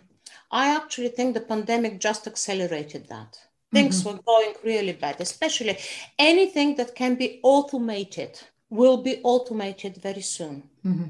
I 0.52 0.76
actually 0.76 1.10
think 1.10 1.36
the 1.36 1.42
pandemic 1.42 2.00
just 2.00 2.26
accelerated 2.26 3.08
that. 3.10 3.38
Things 3.72 4.04
mm-hmm. 4.04 4.18
were 4.18 4.24
going 4.24 4.54
really 4.64 4.94
bad, 4.94 5.22
especially 5.22 5.78
anything 6.18 6.76
that 6.78 6.96
can 6.96 7.16
be 7.16 7.40
automated 7.44 8.40
will 8.70 8.98
be 8.98 9.20
automated 9.24 9.98
very 9.98 10.22
soon. 10.22 10.64
Mm-hmm. 10.86 11.08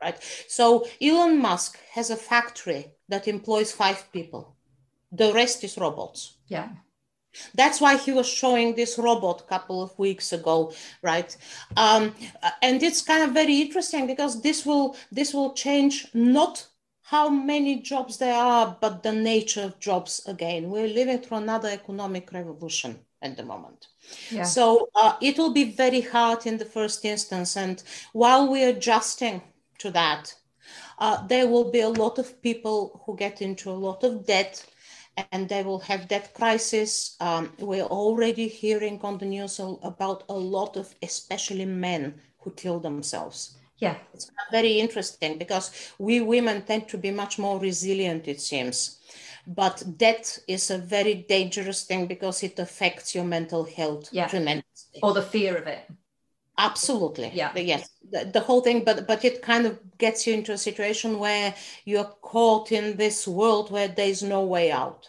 Right. 0.00 0.18
So 0.46 0.86
Elon 1.00 1.40
Musk 1.40 1.78
has 1.92 2.10
a 2.10 2.16
factory 2.16 2.86
that 3.08 3.26
employs 3.26 3.72
five 3.72 4.12
people. 4.12 4.54
The 5.10 5.32
rest 5.32 5.64
is 5.64 5.78
robots. 5.78 6.36
Yeah. 6.48 6.68
That's 7.54 7.80
why 7.80 7.96
he 7.96 8.12
was 8.12 8.28
showing 8.28 8.74
this 8.74 8.98
robot 8.98 9.42
a 9.42 9.44
couple 9.44 9.82
of 9.82 9.98
weeks 9.98 10.32
ago, 10.32 10.72
right? 11.02 11.36
Um, 11.76 12.14
and 12.62 12.82
it's 12.82 13.02
kind 13.02 13.22
of 13.22 13.32
very 13.32 13.60
interesting 13.60 14.06
because 14.06 14.42
this 14.42 14.64
will 14.64 14.96
this 15.12 15.34
will 15.34 15.52
change 15.52 16.08
not 16.14 16.66
how 17.08 17.28
many 17.28 17.76
jobs 17.82 18.18
there 18.18 18.34
are, 18.34 18.76
but 18.80 19.04
the 19.04 19.12
nature 19.12 19.62
of 19.62 19.78
jobs 19.78 20.20
again. 20.26 20.68
We're 20.68 20.88
living 20.88 21.20
through 21.20 21.36
another 21.36 21.68
economic 21.68 22.32
revolution 22.32 22.98
at 23.22 23.36
the 23.36 23.44
moment. 23.44 23.86
Yeah. 24.28 24.42
So 24.42 24.88
uh, 24.96 25.14
it 25.22 25.38
will 25.38 25.52
be 25.52 25.70
very 25.70 26.00
hard 26.00 26.46
in 26.46 26.58
the 26.58 26.64
first 26.64 27.04
instance. 27.04 27.56
And 27.56 27.80
while 28.12 28.50
we're 28.50 28.70
adjusting 28.70 29.40
to 29.78 29.92
that, 29.92 30.34
uh, 30.98 31.24
there 31.28 31.46
will 31.46 31.70
be 31.70 31.82
a 31.82 31.88
lot 31.88 32.18
of 32.18 32.42
people 32.42 33.00
who 33.06 33.16
get 33.16 33.40
into 33.40 33.70
a 33.70 33.82
lot 33.86 34.02
of 34.02 34.26
debt 34.26 34.66
and 35.30 35.48
they 35.48 35.62
will 35.62 35.78
have 35.78 36.08
debt 36.08 36.34
crisis. 36.34 37.16
Um, 37.20 37.52
we're 37.60 37.84
already 37.84 38.48
hearing 38.48 38.98
on 39.04 39.18
the 39.18 39.26
news 39.26 39.60
about 39.60 40.24
a 40.28 40.34
lot 40.34 40.76
of, 40.76 40.92
especially 41.02 41.66
men, 41.66 42.14
who 42.40 42.50
kill 42.50 42.80
themselves. 42.80 43.56
Yeah, 43.78 43.96
it's 44.14 44.30
very 44.50 44.80
interesting 44.80 45.38
because 45.38 45.92
we 45.98 46.20
women 46.20 46.62
tend 46.62 46.88
to 46.88 46.98
be 46.98 47.10
much 47.10 47.38
more 47.38 47.58
resilient, 47.58 48.26
it 48.26 48.40
seems. 48.40 49.00
But 49.46 49.84
debt 49.96 50.38
is 50.48 50.70
a 50.70 50.78
very 50.78 51.14
dangerous 51.14 51.84
thing 51.84 52.06
because 52.06 52.42
it 52.42 52.58
affects 52.58 53.14
your 53.14 53.24
mental 53.24 53.64
health 53.64 54.08
yeah. 54.12 54.26
tremendously. 54.26 55.00
Or 55.02 55.12
the 55.12 55.22
fear 55.22 55.56
of 55.56 55.66
it. 55.66 55.88
Absolutely. 56.58 57.30
Yeah. 57.34 57.54
Yes. 57.54 57.88
The, 58.10 58.30
the, 58.32 58.40
whole 58.40 58.62
thing, 58.62 58.82
but 58.82 59.06
but 59.06 59.24
it 59.24 59.42
kind 59.42 59.66
of 59.66 59.78
gets 59.98 60.26
you 60.26 60.34
into 60.34 60.52
a 60.52 60.58
situation 60.58 61.18
where 61.18 61.54
you're 61.84 62.12
caught 62.22 62.72
in 62.72 62.96
this 62.96 63.28
world 63.28 63.70
where 63.70 63.88
there's 63.88 64.22
no 64.22 64.44
way 64.44 64.72
out. 64.72 65.08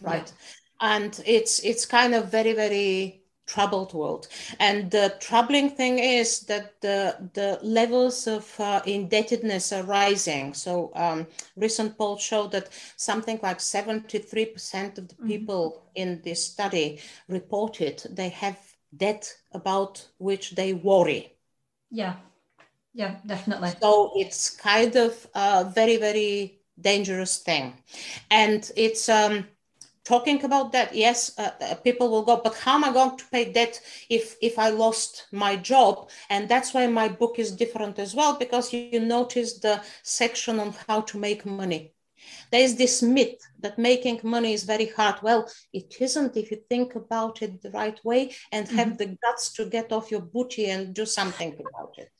Right. 0.00 0.26
Yeah. 0.26 0.96
And 0.96 1.22
it's 1.26 1.60
it's 1.60 1.84
kind 1.84 2.14
of 2.14 2.30
very, 2.30 2.54
very 2.54 3.17
troubled 3.48 3.92
world. 3.94 4.28
And 4.60 4.90
the 4.90 5.16
troubling 5.18 5.70
thing 5.70 5.98
is 5.98 6.40
that 6.40 6.80
the, 6.80 7.16
the 7.32 7.58
levels 7.62 8.28
of 8.28 8.54
uh, 8.60 8.82
indebtedness 8.86 9.72
are 9.72 9.82
rising. 9.82 10.54
So 10.54 10.92
um, 10.94 11.26
recent 11.56 11.98
polls 11.98 12.22
show 12.22 12.46
that 12.48 12.68
something 12.96 13.40
like 13.42 13.58
73% 13.58 14.98
of 14.98 15.08
the 15.08 15.14
mm-hmm. 15.14 15.26
people 15.26 15.70
mm-hmm. 15.70 15.88
in 15.94 16.20
this 16.22 16.44
study 16.44 17.00
reported 17.28 18.02
they 18.10 18.28
have 18.28 18.58
debt 18.96 19.34
about 19.52 20.06
which 20.18 20.52
they 20.52 20.74
worry. 20.74 21.34
Yeah, 21.90 22.16
yeah, 22.94 23.16
definitely. 23.26 23.70
So 23.80 24.12
it's 24.16 24.50
kind 24.50 24.94
of 24.96 25.26
a 25.34 25.64
very, 25.64 25.96
very 25.96 26.60
dangerous 26.80 27.38
thing. 27.38 27.74
And 28.30 28.70
it's, 28.76 29.08
um, 29.08 29.46
talking 30.12 30.40
about 30.48 30.72
that 30.72 30.94
yes 30.94 31.18
uh, 31.38 31.50
uh, 31.60 31.74
people 31.86 32.08
will 32.10 32.26
go 32.30 32.40
but 32.42 32.54
how 32.64 32.74
am 32.78 32.84
i 32.84 32.92
going 32.98 33.16
to 33.16 33.26
pay 33.34 33.44
debt 33.58 33.74
if 34.08 34.36
if 34.48 34.58
i 34.58 34.68
lost 34.70 35.26
my 35.32 35.56
job? 35.56 36.10
And 36.30 36.48
that's 36.48 36.74
why 36.74 36.86
my 36.86 37.08
book 37.08 37.38
is 37.38 37.52
different 37.52 37.98
as 37.98 38.14
well 38.14 38.36
because 38.38 38.72
you, 38.72 38.80
you 38.92 39.00
notice 39.00 39.58
the 39.58 39.82
section 40.02 40.58
on 40.58 40.74
how 40.86 41.02
to 41.02 41.18
make 41.18 41.44
money. 41.44 41.92
There 42.50 42.60
is 42.60 42.76
this 42.76 43.02
myth 43.02 43.40
that 43.60 43.78
making 43.78 44.20
money 44.22 44.52
is 44.52 44.64
very 44.64 44.86
hard. 44.86 45.16
Well 45.22 45.50
it 45.72 45.94
isn't 46.00 46.36
if 46.36 46.50
you 46.50 46.58
think 46.68 46.94
about 46.94 47.42
it 47.42 47.62
the 47.62 47.70
right 47.70 47.98
way 48.04 48.34
and 48.52 48.66
mm-hmm. 48.66 48.76
have 48.76 48.98
the 48.98 49.16
guts 49.22 49.52
to 49.54 49.66
get 49.66 49.92
off 49.92 50.10
your 50.10 50.22
booty 50.22 50.66
and 50.66 50.94
do 50.94 51.06
something 51.06 51.52
about 51.52 51.94
it. 51.98 52.10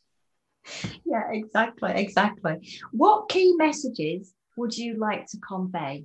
Yeah 1.05 1.27
exactly 1.33 1.93
exactly. 1.95 2.55
What 2.93 3.29
key 3.29 3.55
messages 3.57 4.35
would 4.57 4.77
you 4.77 4.99
like 4.99 5.27
to 5.27 5.39
convey 5.39 6.05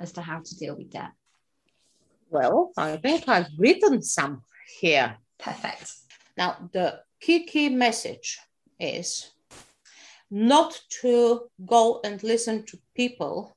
as 0.00 0.12
to 0.12 0.22
how 0.22 0.40
to 0.44 0.56
deal 0.56 0.76
with 0.76 0.90
debt? 0.90 1.12
Well, 2.30 2.72
I 2.76 2.96
think 2.96 3.28
I've 3.28 3.48
written 3.58 4.02
some 4.02 4.42
here. 4.80 5.16
Perfect. 5.38 5.92
Now, 6.36 6.68
the 6.72 7.00
key 7.20 7.46
key 7.46 7.68
message 7.68 8.38
is 8.80 9.30
not 10.30 10.80
to 11.02 11.48
go 11.64 12.00
and 12.04 12.22
listen 12.22 12.64
to 12.66 12.78
people 12.96 13.56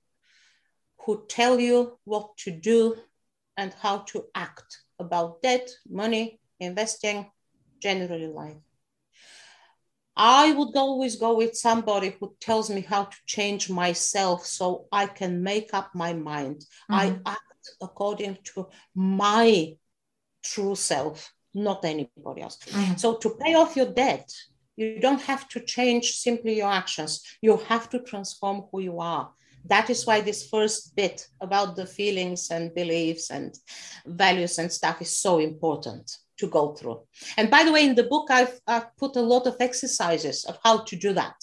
who 1.00 1.26
tell 1.28 1.60
you 1.60 1.98
what 2.04 2.38
to 2.38 2.52
do 2.52 2.96
and 3.56 3.74
how 3.82 4.00
to 4.00 4.26
act 4.36 4.84
about 5.00 5.42
debt, 5.42 5.70
money, 5.90 6.40
investing, 6.60 7.32
generally 7.82 8.28
life. 8.28 8.67
I 10.18 10.52
would 10.52 10.76
always 10.76 11.16
go 11.16 11.38
with 11.38 11.56
somebody 11.56 12.16
who 12.20 12.36
tells 12.42 12.72
me 12.72 12.82
how 12.82 13.04
to 13.06 13.18
change 13.28 13.70
myself 13.70 14.46
so 14.46 14.88
I 14.92 15.06
can 15.06 15.44
make 15.44 15.70
up 15.74 15.92
my 15.94 16.14
mind. 16.14 16.66
Mm-hmm. 16.92 16.94
I 16.96 17.20
act 17.32 17.70
according 17.82 18.40
to 18.56 18.68
my 18.96 19.76
true 20.44 20.76
self, 20.76 21.32
not 21.54 21.86
anybody 21.86 22.42
else. 22.42 22.58
Mm-hmm. 22.66 22.96
So 22.96 23.18
to 23.18 23.38
pay 23.40 23.54
off 23.54 23.76
your 23.76 23.94
debt, 23.94 24.28
you 24.76 25.00
don't 25.00 25.22
have 25.22 25.48
to 25.50 25.60
change 25.60 26.12
simply 26.12 26.58
your 26.58 26.72
actions. 26.72 27.22
You 27.42 27.58
have 27.68 27.88
to 27.92 28.00
transform 28.00 28.66
who 28.72 28.80
you 28.82 29.00
are. 29.00 29.32
That 29.66 29.90
is 29.90 30.06
why 30.06 30.22
this 30.22 30.50
first 30.50 30.96
bit 30.96 31.28
about 31.42 31.76
the 31.76 31.86
feelings 31.86 32.50
and 32.50 32.74
beliefs 32.74 33.30
and 33.30 33.54
values 34.06 34.58
and 34.58 34.72
stuff 34.72 35.02
is 35.02 35.16
so 35.16 35.40
important 35.40 36.10
to 36.38 36.48
go 36.48 36.74
through. 36.74 37.02
And 37.38 37.50
by 37.50 37.64
the 37.64 37.72
way, 37.72 37.86
in 37.86 37.96
the 37.96 38.04
book, 38.04 38.30
I've, 38.30 38.60
I've 38.68 38.96
put 38.98 39.16
a 39.16 39.22
lot 39.22 39.48
of 39.48 39.58
exercises 39.60 40.46
of 40.46 40.58
how 40.64 40.80
to 40.80 40.96
do 40.96 41.14
that. 41.14 41.36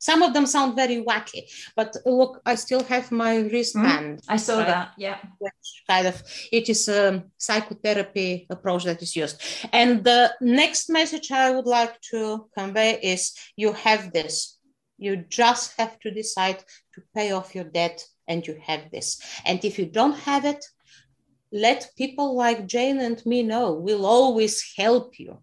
Some 0.00 0.22
of 0.22 0.32
them 0.32 0.46
sound 0.46 0.76
very 0.76 1.02
wacky, 1.02 1.50
but 1.74 1.96
look, 2.06 2.40
I 2.46 2.54
still 2.54 2.84
have 2.84 3.10
my 3.10 3.38
wristband. 3.38 4.18
Mm, 4.18 4.24
I 4.28 4.36
saw 4.36 4.58
right? 4.58 4.66
that, 4.68 4.92
yeah. 4.96 5.18
Which 5.38 5.82
kind 5.90 6.06
of 6.06 6.22
it 6.52 6.68
is 6.68 6.88
a 6.88 7.24
psychotherapy 7.36 8.46
approach 8.48 8.84
that 8.84 9.02
is 9.02 9.16
used. 9.16 9.42
And 9.72 10.04
the 10.04 10.32
next 10.40 10.88
message 10.88 11.32
I 11.32 11.50
would 11.50 11.66
like 11.66 12.00
to 12.12 12.48
convey 12.56 13.00
is 13.02 13.34
you 13.56 13.72
have 13.72 14.12
this. 14.12 14.58
You 14.98 15.16
just 15.16 15.76
have 15.78 15.98
to 16.00 16.12
decide 16.12 16.58
to 16.94 17.02
pay 17.12 17.32
off 17.32 17.56
your 17.56 17.64
debt, 17.64 18.04
and 18.28 18.46
you 18.46 18.56
have 18.62 18.90
this. 18.92 19.20
And 19.46 19.64
if 19.64 19.78
you 19.78 19.86
don't 19.86 20.16
have 20.18 20.44
it, 20.44 20.64
let 21.52 21.90
people 21.96 22.34
like 22.34 22.66
Jane 22.66 23.00
and 23.00 23.24
me 23.24 23.42
know. 23.42 23.72
We'll 23.72 24.06
always 24.06 24.72
help 24.76 25.18
you. 25.18 25.38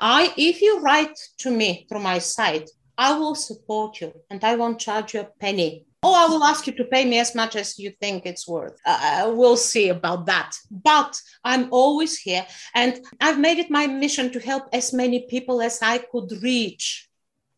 I, 0.00 0.32
if 0.36 0.62
you 0.62 0.80
write 0.80 1.18
to 1.38 1.50
me 1.50 1.86
through 1.88 2.00
my 2.00 2.18
site, 2.18 2.70
I 2.96 3.18
will 3.18 3.34
support 3.34 4.00
you 4.00 4.12
and 4.30 4.42
I 4.44 4.56
won't 4.56 4.78
charge 4.78 5.14
you 5.14 5.20
a 5.20 5.28
penny. 5.40 5.86
Oh, 6.02 6.14
I 6.14 6.30
will 6.30 6.44
ask 6.44 6.66
you 6.66 6.72
to 6.74 6.84
pay 6.84 7.04
me 7.04 7.18
as 7.18 7.34
much 7.34 7.56
as 7.56 7.78
you 7.78 7.92
think 8.00 8.24
it's 8.24 8.48
worth. 8.48 8.78
Uh, 8.86 9.24
uh, 9.26 9.32
we'll 9.34 9.56
see 9.56 9.90
about 9.90 10.26
that. 10.26 10.56
But 10.70 11.20
I'm 11.44 11.68
always 11.70 12.18
here 12.18 12.46
and 12.74 13.04
I've 13.20 13.38
made 13.38 13.58
it 13.58 13.70
my 13.70 13.86
mission 13.86 14.32
to 14.32 14.40
help 14.40 14.64
as 14.72 14.94
many 14.94 15.26
people 15.28 15.60
as 15.60 15.82
I 15.82 15.98
could 15.98 16.30
reach. 16.42 17.08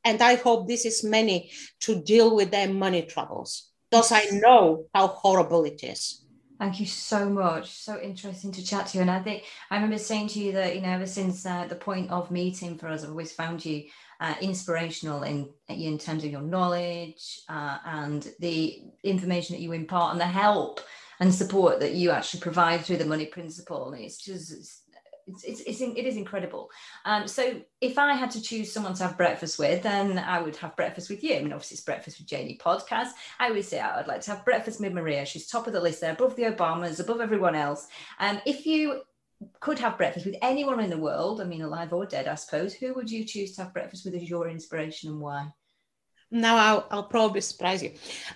And 0.05 0.21
I 0.21 0.35
hope 0.35 0.67
this 0.67 0.85
is 0.85 1.05
many 1.05 1.53
to 1.81 2.03
deal 2.03 2.35
with 2.35 2.51
their 2.51 2.69
money 2.69 3.03
troubles 3.03 3.71
because 3.91 4.11
I 4.11 4.25
know 4.33 4.87
how 4.93 5.07
horrible 5.07 5.65
it 5.65 5.85
is. 5.85 6.22
Thank 6.63 6.79
you 6.79 6.87
so 6.87 7.29
much. 7.29 7.73
So 7.73 8.01
interesting 8.01 8.53
to 8.53 8.65
chat 8.65 8.87
to 8.87 8.99
you. 8.99 9.03
And 9.03 9.11
I 9.11 9.21
think 9.21 9.43
I 9.73 9.75
remember 9.75 9.99
saying 9.99 10.29
to 10.29 10.39
you 10.39 10.53
that, 10.53 10.77
you 10.77 10.81
know, 10.81 10.91
ever 10.91 11.09
since 11.09 11.45
uh, 11.45 11.67
the 11.67 11.75
point 11.75 12.09
of 12.13 12.31
meeting 12.31 12.79
for 12.79 12.87
us, 12.87 13.03
I've 13.03 13.11
always 13.11 13.33
found 13.33 13.65
you 13.65 13.87
uh, 14.21 14.35
inspirational 14.41 15.25
in 15.25 15.49
in 15.69 15.99
terms 15.99 16.23
of 16.23 16.31
your 16.31 16.41
knowledge 16.41 17.41
uh, 17.49 17.79
and 17.85 18.33
the 18.39 18.81
information 19.03 19.57
that 19.57 19.61
you 19.61 19.73
impart 19.73 20.13
and 20.13 20.21
the 20.21 20.25
help 20.25 20.81
and 21.19 21.35
support 21.35 21.81
that 21.81 21.95
you 21.95 22.13
actually 22.13 22.39
provide 22.39 22.83
through 22.83 22.99
the 22.99 23.07
money 23.07 23.27
principle. 23.27 23.93
And 23.93 24.01
it's 24.05 24.25
just 24.25 24.53
it's, 24.53 24.82
it's, 25.27 25.45
it's, 25.45 25.61
it's 25.61 25.81
it 25.81 26.07
is 26.07 26.17
incredible. 26.17 26.71
Um, 27.05 27.27
so 27.29 27.61
if 27.81 27.99
I 27.99 28.15
had 28.15 28.31
to 28.33 28.43
choose 28.43 28.73
someone 28.73 28.95
to 28.95 29.05
have 29.05 29.17
breakfast 29.17 29.59
with, 29.59 29.83
then 29.83 30.19
I 30.19 30.41
would 30.41 30.57
have 30.57 30.77
breakfast 30.77 31.11
with 31.11 31.23
you. 31.23 31.37
I 31.37 31.43
mean, 31.43 31.53
obviously 31.53 31.77
it's 31.77 31.85
breakfast 31.85 32.19
with 32.19 32.29
Janie 32.29 32.59
podcast. 32.63 33.11
I 33.39 33.51
would 33.51 33.65
say 33.65 33.81
I 33.81 33.97
would 33.97 34.07
like 34.07 34.21
to 34.23 34.33
have 34.33 34.45
breakfast 34.45 34.81
with 34.81 34.93
Maria. 34.93 35.25
She's 35.25 35.47
top 35.47 35.67
of 35.67 35.73
the 35.73 35.81
list 35.81 36.01
there, 36.01 36.13
above 36.13 36.37
the 36.37 36.45
Obamas, 36.45 37.01
above 37.01 37.21
everyone 37.21 37.55
else. 37.55 37.87
Um, 38.19 38.41
if 38.47 38.67
you 38.67 39.03
could 39.61 39.79
have 39.79 39.97
breakfast 39.97 40.27
with 40.27 40.37
anyone 40.43 40.81
in 40.81 40.91
the 40.91 40.99
world, 40.99 41.41
I 41.41 41.45
mean, 41.45 41.63
alive 41.63 41.93
or 41.93 42.07
dead, 42.07 42.29
I 42.29 42.35
suppose, 42.37 42.75
who 42.75 42.95
would 42.95 43.11
you 43.11 43.25
choose 43.25 43.55
to 43.57 43.65
have 43.65 43.73
breakfast 43.73 44.05
with 44.05 44.15
as 44.15 44.29
your 44.29 44.49
inspiration 44.49 45.11
and 45.11 45.21
why? 45.21 45.49
Now 46.33 46.57
I'll, 46.57 46.87
I'll, 46.91 47.03
probably 47.03 47.43
surprise 47.43 47.83
you. 47.83 47.93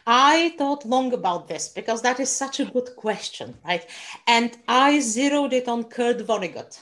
I 0.06 0.54
thought 0.58 0.84
long 0.84 1.14
about 1.14 1.48
this 1.48 1.68
because 1.68 2.02
that 2.02 2.20
is 2.20 2.30
such 2.30 2.60
a 2.60 2.66
good 2.66 2.94
question, 2.94 3.56
right? 3.64 3.86
And 4.26 4.56
I 4.68 5.00
zeroed 5.00 5.54
it 5.54 5.66
on 5.66 5.84
Kurt 5.84 6.18
Vonnegut. 6.18 6.78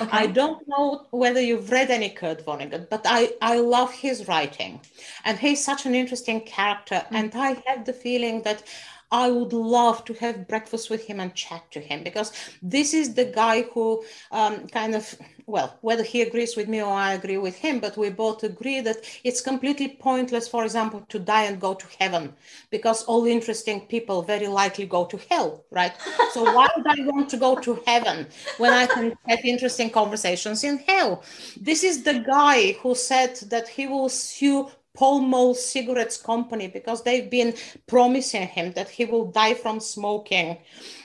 Okay. 0.00 0.10
I 0.10 0.26
don't 0.26 0.66
know 0.66 1.06
whether 1.10 1.40
you've 1.40 1.70
read 1.70 1.90
any 1.90 2.08
Kurt 2.08 2.44
Vonnegut, 2.44 2.88
but 2.88 3.02
I, 3.04 3.32
I 3.42 3.58
love 3.58 3.92
his 3.92 4.26
writing. 4.28 4.80
And 5.24 5.38
he's 5.38 5.64
such 5.64 5.86
an 5.86 5.94
interesting 5.94 6.40
character. 6.40 6.96
Mm-hmm. 6.96 7.16
And 7.16 7.34
I 7.34 7.62
have 7.66 7.84
the 7.84 7.92
feeling 7.92 8.42
that 8.42 8.62
I 9.10 9.30
would 9.30 9.52
love 9.52 10.04
to 10.06 10.14
have 10.14 10.48
breakfast 10.48 10.90
with 10.90 11.06
him 11.06 11.20
and 11.20 11.34
chat 11.34 11.70
to 11.72 11.80
him 11.80 12.02
because 12.02 12.32
this 12.60 12.92
is 12.92 13.14
the 13.14 13.24
guy 13.24 13.62
who 13.62 14.04
um, 14.32 14.66
kind 14.66 14.94
of, 14.94 15.14
well, 15.46 15.78
whether 15.80 16.02
he 16.02 16.22
agrees 16.22 16.56
with 16.56 16.68
me 16.68 16.82
or 16.82 16.92
I 16.92 17.12
agree 17.12 17.38
with 17.38 17.54
him, 17.54 17.78
but 17.78 17.96
we 17.96 18.10
both 18.10 18.42
agree 18.42 18.80
that 18.80 18.96
it's 19.22 19.40
completely 19.40 19.96
pointless, 20.00 20.48
for 20.48 20.64
example, 20.64 21.04
to 21.08 21.18
die 21.20 21.44
and 21.44 21.60
go 21.60 21.74
to 21.74 21.86
heaven 22.00 22.34
because 22.70 23.04
all 23.04 23.26
interesting 23.26 23.86
people 23.86 24.22
very 24.22 24.48
likely 24.48 24.86
go 24.86 25.04
to 25.04 25.18
hell, 25.30 25.64
right? 25.70 25.92
so 26.32 26.42
why 26.42 26.68
would 26.76 26.86
I 26.86 27.06
want 27.06 27.28
to 27.30 27.36
go 27.36 27.54
to 27.54 27.80
heaven 27.86 28.26
when 28.58 28.72
I 28.72 28.86
can 28.86 29.16
have 29.28 29.44
interesting 29.44 29.90
conversations 29.90 30.64
in 30.64 30.78
hell? 30.78 31.22
This 31.60 31.84
is 31.84 32.02
the 32.02 32.24
guy 32.26 32.72
who 32.72 32.96
said 32.96 33.36
that 33.50 33.68
he 33.68 33.86
will 33.86 34.08
sue 34.08 34.68
Pall 34.96 35.20
Mall 35.20 35.54
Cigarettes 35.54 36.16
Company 36.16 36.68
because 36.68 37.02
they've 37.02 37.30
been 37.30 37.54
promising 37.86 38.48
him 38.48 38.72
that 38.72 38.88
he 38.88 39.04
will 39.04 39.26
die 39.30 39.54
from 39.54 39.78
smoking 39.78 40.58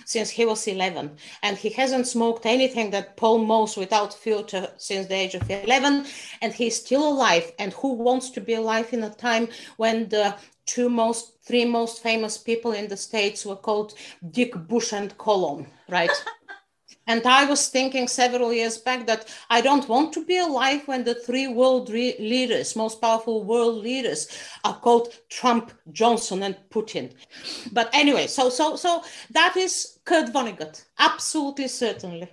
since 0.06 0.30
he 0.30 0.46
was 0.46 0.68
11. 0.68 1.12
And 1.44 1.58
he 1.58 1.70
hasn't 1.70 2.08
smoked 2.08 2.46
anything 2.46 2.92
that 2.92 3.18
Pall 3.18 3.38
Malls 3.40 3.78
without 3.78 4.14
filter 4.14 4.70
since 4.78 5.08
the 5.08 5.16
age 5.16 5.36
of 5.36 5.50
11. 5.50 6.06
And 6.42 6.54
he's 6.54 6.78
still 6.78 7.08
alive. 7.08 7.52
And 7.60 7.74
who 7.74 7.94
wants 7.94 8.30
to 8.32 8.42
be 8.42 8.54
alive 8.56 8.94
in 8.94 9.04
a 9.04 9.10
time 9.10 9.48
when 9.78 10.10
the 10.10 10.36
two 10.66 10.90
most, 10.90 11.34
three 11.44 11.66
most 11.66 12.02
famous 12.02 12.38
people 12.38 12.72
in 12.72 12.88
the 12.88 12.98
States 12.98 13.46
were 13.46 13.56
called 13.56 13.94
Dick 14.32 14.54
Bush 14.68 14.94
and 14.94 15.18
Colon, 15.18 15.68
right? 15.90 16.12
And 17.12 17.28
I 17.28 17.44
was 17.44 17.68
thinking 17.68 18.08
several 18.08 18.54
years 18.54 18.78
back 18.78 19.06
that 19.08 19.28
I 19.50 19.60
don't 19.60 19.90
want 19.90 20.14
to 20.14 20.24
be 20.26 20.38
alive 20.38 20.88
when 20.88 21.04
the 21.04 21.14
three 21.14 21.46
world 21.46 21.90
re- 21.90 22.16
leaders, 22.20 22.74
most 22.74 23.02
powerful 23.02 23.44
world 23.44 23.84
leaders, 23.84 24.30
are 24.64 24.80
called 24.80 25.10
Trump, 25.28 25.74
Johnson, 25.92 26.42
and 26.42 26.56
Putin. 26.70 27.12
But 27.74 27.90
anyway, 27.92 28.28
so 28.28 28.50
so 28.50 28.78
so 28.78 29.04
that 29.32 29.58
is 29.58 30.00
Kurt 30.06 30.32
Vonnegut, 30.32 30.86
absolutely 31.00 31.68
certainly. 31.68 32.30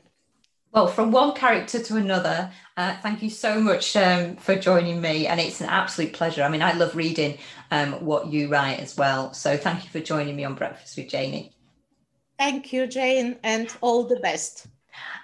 Well, 0.72 0.86
from 0.86 1.10
one 1.10 1.34
character 1.34 1.82
to 1.82 1.96
another, 1.96 2.52
uh, 2.76 2.94
thank 3.02 3.20
you 3.20 3.30
so 3.30 3.60
much 3.60 3.96
um, 3.96 4.36
for 4.36 4.54
joining 4.54 5.00
me. 5.00 5.26
And 5.26 5.40
it's 5.40 5.60
an 5.60 5.68
absolute 5.68 6.12
pleasure. 6.12 6.44
I 6.44 6.48
mean, 6.48 6.62
I 6.62 6.72
love 6.74 6.94
reading 6.94 7.38
um, 7.72 7.94
what 8.04 8.28
you 8.28 8.46
write 8.48 8.78
as 8.78 8.96
well. 8.96 9.32
So 9.32 9.56
thank 9.56 9.82
you 9.82 9.90
for 9.90 9.98
joining 9.98 10.36
me 10.36 10.44
on 10.44 10.54
Breakfast 10.54 10.96
with 10.96 11.08
Janie. 11.08 11.57
Thank 12.38 12.72
you, 12.72 12.86
Jane, 12.86 13.36
and 13.42 13.68
all 13.80 14.04
the 14.04 14.20
best. 14.20 14.68